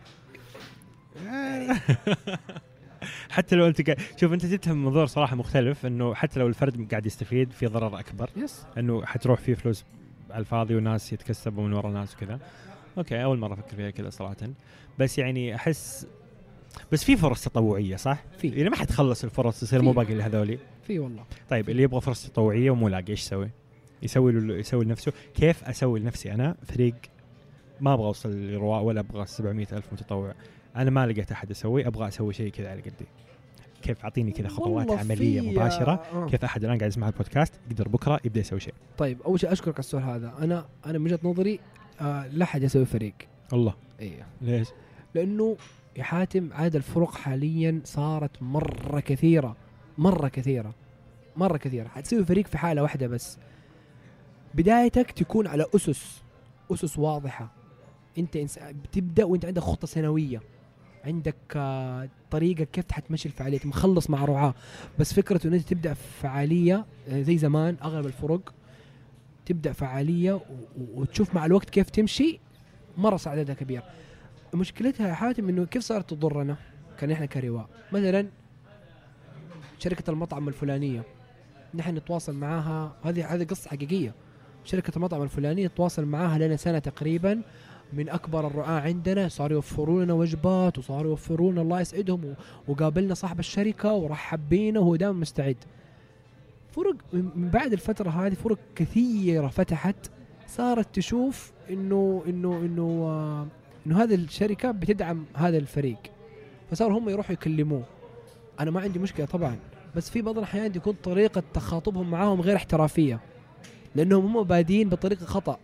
[3.30, 7.50] حتى لو أنت شوف أنت تفهم منظور صراحة مختلف إنه حتى لو الفرد قاعد يستفيد
[7.52, 8.30] في ضرر أكبر.
[8.36, 9.84] yes إنه حتروح فيه فلوس
[10.30, 12.38] على الفاضي وناس يتكسبوا من ورا ناس وكذا.
[12.98, 14.36] okay أول مرة أفكر فيها كذا صراحة.
[14.98, 16.06] بس يعني أحس
[16.92, 18.48] بس في فرص تطوعية صح؟ في.
[18.48, 19.82] يعني ما حتخلص الفرص يصير.
[19.82, 20.58] مو باقي لهذولي.
[20.82, 21.24] في والله.
[21.50, 23.50] طيب اللي يبغى فرص تطوعية ومو لاقي إيش يسوي؟
[24.02, 25.12] يسوي يسوي لنفسه.
[25.34, 26.94] كيف أسوي لنفسي أنا فريق
[27.80, 30.34] ما أبغى أوصل لرواء ولا أبغى 700 ألف متطوع.
[30.76, 33.06] أنا ما لقيت أحد أسوي أبغى أسوي شيء كذا على قدي.
[33.82, 36.26] كيف أعطيني كذا خطوات عملية مباشرة آه.
[36.26, 38.74] كيف أحد الآن قاعد يسمع البودكاست يقدر بكرة يبدأ يسوي شيء.
[38.98, 40.34] طيب أول شيء أشكرك على السؤال هذا.
[40.38, 41.60] أنا أنا من وجهة نظري
[42.00, 43.14] آه لا أحد يسوي فريق.
[43.52, 43.74] الله.
[44.00, 44.26] إيه.
[44.40, 44.68] ليش؟
[45.14, 45.56] لأنه
[45.96, 49.56] يا حاتم عدد الفرق حاليا صارت مرة كثيرة
[49.98, 50.74] مرة كثيرة
[51.36, 51.88] مرة كثيرة.
[51.88, 53.38] حتسوي فريق في حالة واحدة بس.
[54.54, 56.22] بدايتك تكون على أسس
[56.72, 57.52] أسس واضحة.
[58.18, 58.58] أنت إنس...
[58.58, 60.40] بتبدأ وأنت عندك خطة سنوية.
[61.04, 64.54] عندك آه، طريقة كيف حتمشي الفعالية؟ مخلص مع رعاة
[64.98, 68.54] بس فكرة انه أنت تبدأ فعالية آه، زي زمان أغلب الفرق
[69.46, 70.40] تبدأ فعالية
[70.94, 72.40] وتشوف مع الوقت كيف تمشي
[72.96, 73.82] مرة عددها كبير.
[74.54, 76.56] مشكلتها يا حاتم إنه كيف صارت تضرنا
[76.98, 78.26] كان إحنا كرواء؟ مثلا
[79.78, 81.02] شركة المطعم الفلانية
[81.74, 84.14] نحن نتواصل معاها هذه هذه قصة حقيقية.
[84.64, 87.42] شركة المطعم الفلانية نتواصل معاها لنا سنة تقريبا
[87.92, 92.34] من أكبر الرعاة عندنا صاروا يوفروا لنا وجبات وصاروا يوفروا لنا الله يسعدهم
[92.68, 95.56] وقابلنا صاحب الشركة ورحب بينا وهو دائما مستعد.
[96.70, 100.10] فرق من بعد الفترة هذه فرق كثيرة فتحت
[100.46, 103.46] صارت تشوف انه انه إنه آه
[103.86, 105.98] إنه هذه الشركة بتدعم هذا الفريق.
[106.70, 107.82] فصاروا هم يروحوا يكلموه.
[108.60, 109.56] أنا ما عندي مشكلة طبعا
[109.96, 113.20] بس في بعض الأحيان تكون طريقة تخاطبهم معاهم غير احترافية
[113.94, 115.58] لأنهم هم بادين بطريقة خطأ.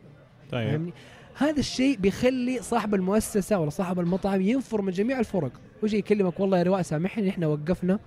[0.51, 0.69] طيب.
[0.71, 0.93] فاهمني؟
[1.37, 5.53] هذا الشيء بيخلي صاحب المؤسسة ولا صاحب المطعم ينفر من جميع الفرق.
[5.83, 7.99] ويجي يكلمك والله يا رواء سامحني إحنا وقفنا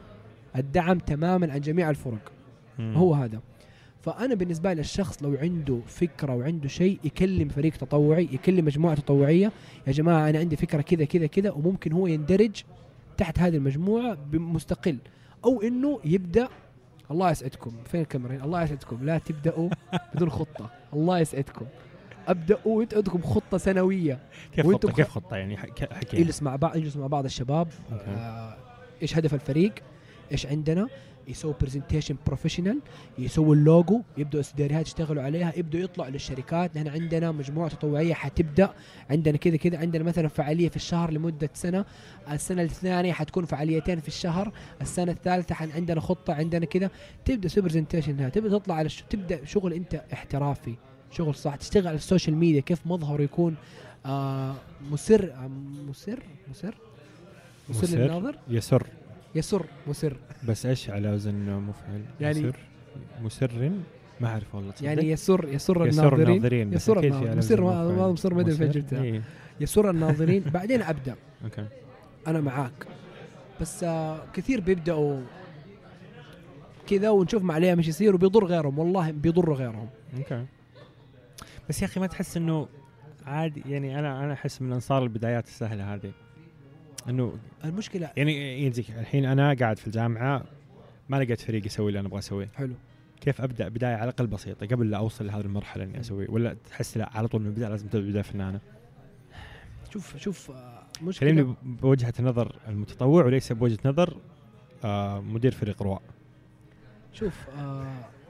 [0.55, 2.31] الدعم تماما عن جميع الفرق.
[2.79, 2.93] مم.
[2.95, 3.39] هو هذا.
[4.01, 9.51] فأنا بالنسبة لي الشخص لو عنده فكرة وعنده شيء يكلم فريق تطوعي يكلم مجموعة تطوعية
[9.87, 12.63] يا جماعة أنا عندي فكرة كذا كذا كذا وممكن هو يندرج
[13.17, 14.97] تحت هذه المجموعة مستقل
[15.45, 16.47] أو إنه يبدأ
[17.11, 17.71] الله يسعدكم.
[17.91, 19.05] فين الكاميرا؟ الله يسعدكم.
[19.05, 19.69] لا تبدأوا
[20.15, 20.69] بدون خطة.
[20.93, 21.65] الله يسعدكم.
[22.27, 24.19] ابداوا أنتوا عندكم خطه سنوية.
[24.55, 27.67] كيف خطة؟ كيف خطة يعني؟ حكي يجلس مع بعض يجلس مع بعض الشباب.
[27.91, 28.57] آه
[29.01, 29.73] إيش هدف الفريق؟
[30.31, 30.87] إيش عندنا؟
[31.27, 32.79] يسوي presentation professional
[33.17, 36.77] يسوي اللوجو يبداوا استراتيجيات يشتغلوا عليها يبداوا يطلعوا للشركات.
[36.77, 38.73] نحن عندنا مجموعة تطوعية حتبدأ.
[39.09, 39.77] عندنا كذا كذا.
[39.77, 41.85] عندنا مثلا فعالية في الشهر لمدة سنة.
[42.31, 44.51] السنة الثانية حتكون فعاليتين في الشهر.
[44.81, 46.89] السنة الثالثة حن عندنا خطة عندنا كذا.
[47.25, 49.03] تبدأ تسوي presentation تبدأ تطلع على الش...
[49.09, 50.75] تبدأ شغل أنت احترافي.
[51.11, 51.55] شغل صح.
[51.55, 53.55] تشتغل على ال social media كيف مظهره يكون
[54.05, 54.55] آه
[54.91, 55.47] مسر آه
[55.89, 56.19] مسر
[56.51, 56.73] مسر؟
[57.69, 58.87] مسر مسر؟ للناظر؟ يسر.
[59.35, 60.17] يسر مسر.
[60.47, 62.57] بس إيش على وزن مفعل؟ يعني- مسر
[63.23, 63.71] مسر
[64.21, 67.37] ما أعرف والله تصدق؟ يعني يسر يسر يسر الناظرين؟ الناظرين يسر أكيد في الناظرين.
[67.37, 67.69] مسر ما
[68.11, 68.31] مفعل.
[68.31, 69.21] ما ما أدري فين مسر؟ جبتها إيه.
[69.59, 70.43] يسر الناظرين.
[70.53, 71.15] بعدين أبدأ.
[71.43, 71.65] okay.
[72.27, 72.87] أنا معاك.
[73.61, 75.21] بس آه كثير بيبدأوا
[76.89, 78.79] كذا ونشوف مع الأيام إيش يصير وبيضر غيرهم.
[78.79, 79.89] والله بيضروا غيرهم.
[80.17, 80.45] okay.
[81.69, 82.67] بس يا أخي ما تحس إنه
[83.25, 86.11] عادي؟ يعني أنا أنا أحس من أنصار البدايات السهلة هذه.
[87.09, 87.33] إنه
[87.65, 90.43] المشكلة يعني يجيك الحين أنا قاعد في الجامعة
[91.09, 92.49] ما لقيت فريق يسوي اللي أنا أبغى أسويه.
[92.55, 92.73] حلو.
[93.21, 96.25] كيف أبدأ؟ بداية على الأقل بسيطة قبل لا أوصل لهذه المرحلة إني أسوي.
[96.29, 98.59] ولا تحس لا على طول من البداية لازم تبدأ بداية فنانة.
[99.93, 104.17] شوف شوف آه كلمني مشكلة ب- بوجهة نظر المتطوع وليس بوجهة نظر
[104.83, 106.01] آه مدير فريق رواء.
[107.13, 107.85] شوف آه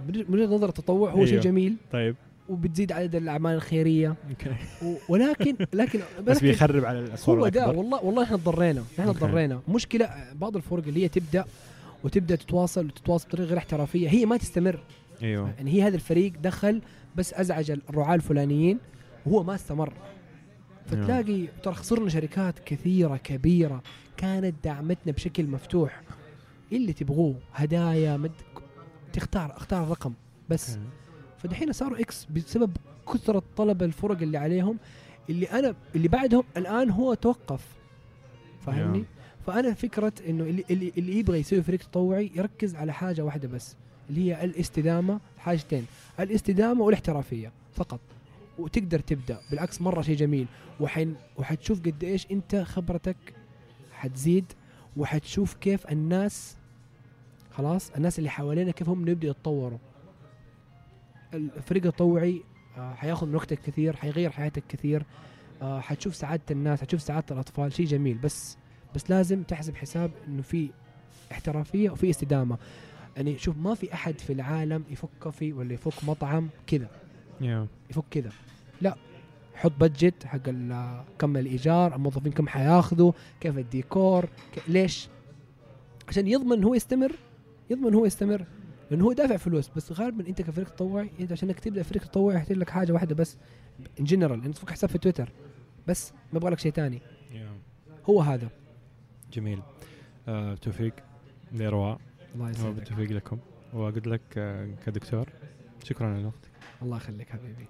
[0.08, 1.44] من وجهة نظر التطوع هو شيء أيوه.
[1.44, 1.76] جميل.
[1.92, 2.16] طيب.
[2.50, 4.16] وبتزيد عدد الأعمال الخيرية.
[5.10, 9.14] ولكن لكن بس بيخرب على الصورة هو ده والله والله إحنا تضرينا إحنا.
[9.14, 11.45] تضرينا مشكلة بعض الفرق اللي هي تبدأ
[12.04, 14.80] وتبدأ تتواصل وتتواصل بطريقة غير احترافية هي ما تستمر.
[15.24, 15.54] أيوه.
[15.58, 16.82] يعني هي هذا الفريق دخل
[17.16, 18.80] بس أزعج الرعاة الفلانيين
[19.26, 19.93] وهو ما استمر.
[20.86, 23.84] فتلاقي ترى خسرنا شركات كثيرة كبيرة
[24.18, 26.02] كانت دعمتنا بشكل مفتوح.
[26.72, 28.32] اللي تبغوه هدايا مد
[29.14, 30.14] تختار اختار الرقم
[30.50, 30.70] بس.
[30.70, 30.82] okay.
[31.38, 32.78] فدحين صاروا X بسبب
[33.14, 34.78] كثره طلب الفرق اللي عليهم
[35.30, 37.66] اللي أنا اللي بعدهم الآن هو توقف.
[38.66, 39.06] فاهمني؟ يا.
[39.48, 43.76] فأنا فكرة إنه اللي, اللي, اللي يبغى يسوي فريق تطوعي يركز على حاجة واحدة بس
[44.10, 45.86] اللي هي الاستدامة حاجتين.
[46.20, 48.00] الاستدامة والاحترافية فقط.
[48.60, 49.40] وتقدر تبدأ.
[49.52, 50.48] بالعكس مرة شيء جميل.
[50.80, 53.18] وحين وحتشوف قد إيش أنت خبرتك
[53.94, 54.46] حتزيد
[54.98, 56.56] وحتشوف كيف الناس
[57.52, 59.78] خلاص الناس اللي حوالينا كيف هم يبدأوا يتطوروا.
[61.34, 62.44] الفريق التطوعي
[62.78, 65.04] آه، حياخذ من وقتك كثير حيغير حياتك كثير
[65.62, 68.18] آه، حتشوف سعادة الناس حتشوف سعادة الأطفال شيء جميل.
[68.18, 68.58] بس
[68.96, 70.70] بس لازم تحسب حساب إنه في
[71.32, 72.58] احترافية وفي استدامة.
[73.16, 76.90] يعني شوف ما في أحد في العالم يفك كوفي ولا يفك مطعم كذا.
[77.90, 78.30] يفك كذا.
[78.82, 78.96] لا
[79.56, 84.26] حط بادجت حق ال- كم الإيجار الموظفين كم حياخذوا كيف الديكور.
[84.68, 85.08] ليش؟
[86.08, 87.12] عشان يضمن هو يستمر
[87.70, 88.46] يضمن هو يستمر.
[88.92, 92.36] لأنه هو دافع فلوس بس غالبا أنت كفريق تطوعي أنت عشان إنك تبدأ فريق تطوعي
[92.36, 93.38] يحتاج لك حاجة واحدة بس
[94.00, 95.32] ان جنرال انك تفك حساب في تويتر
[95.88, 97.02] بس ما يبغى لك شيء ثاني.
[98.06, 98.50] هو هذا.
[99.34, 99.62] جميل.
[100.28, 100.94] آه توفيق
[101.52, 102.00] لرواء
[102.36, 102.68] الله يسعدك.
[102.70, 103.40] وبالتوفيق لكم.
[103.74, 105.30] وأقول لك آه كدكتور
[105.84, 106.52] شكرا على وقتك.
[106.82, 107.68] الله يخليك حبيبي.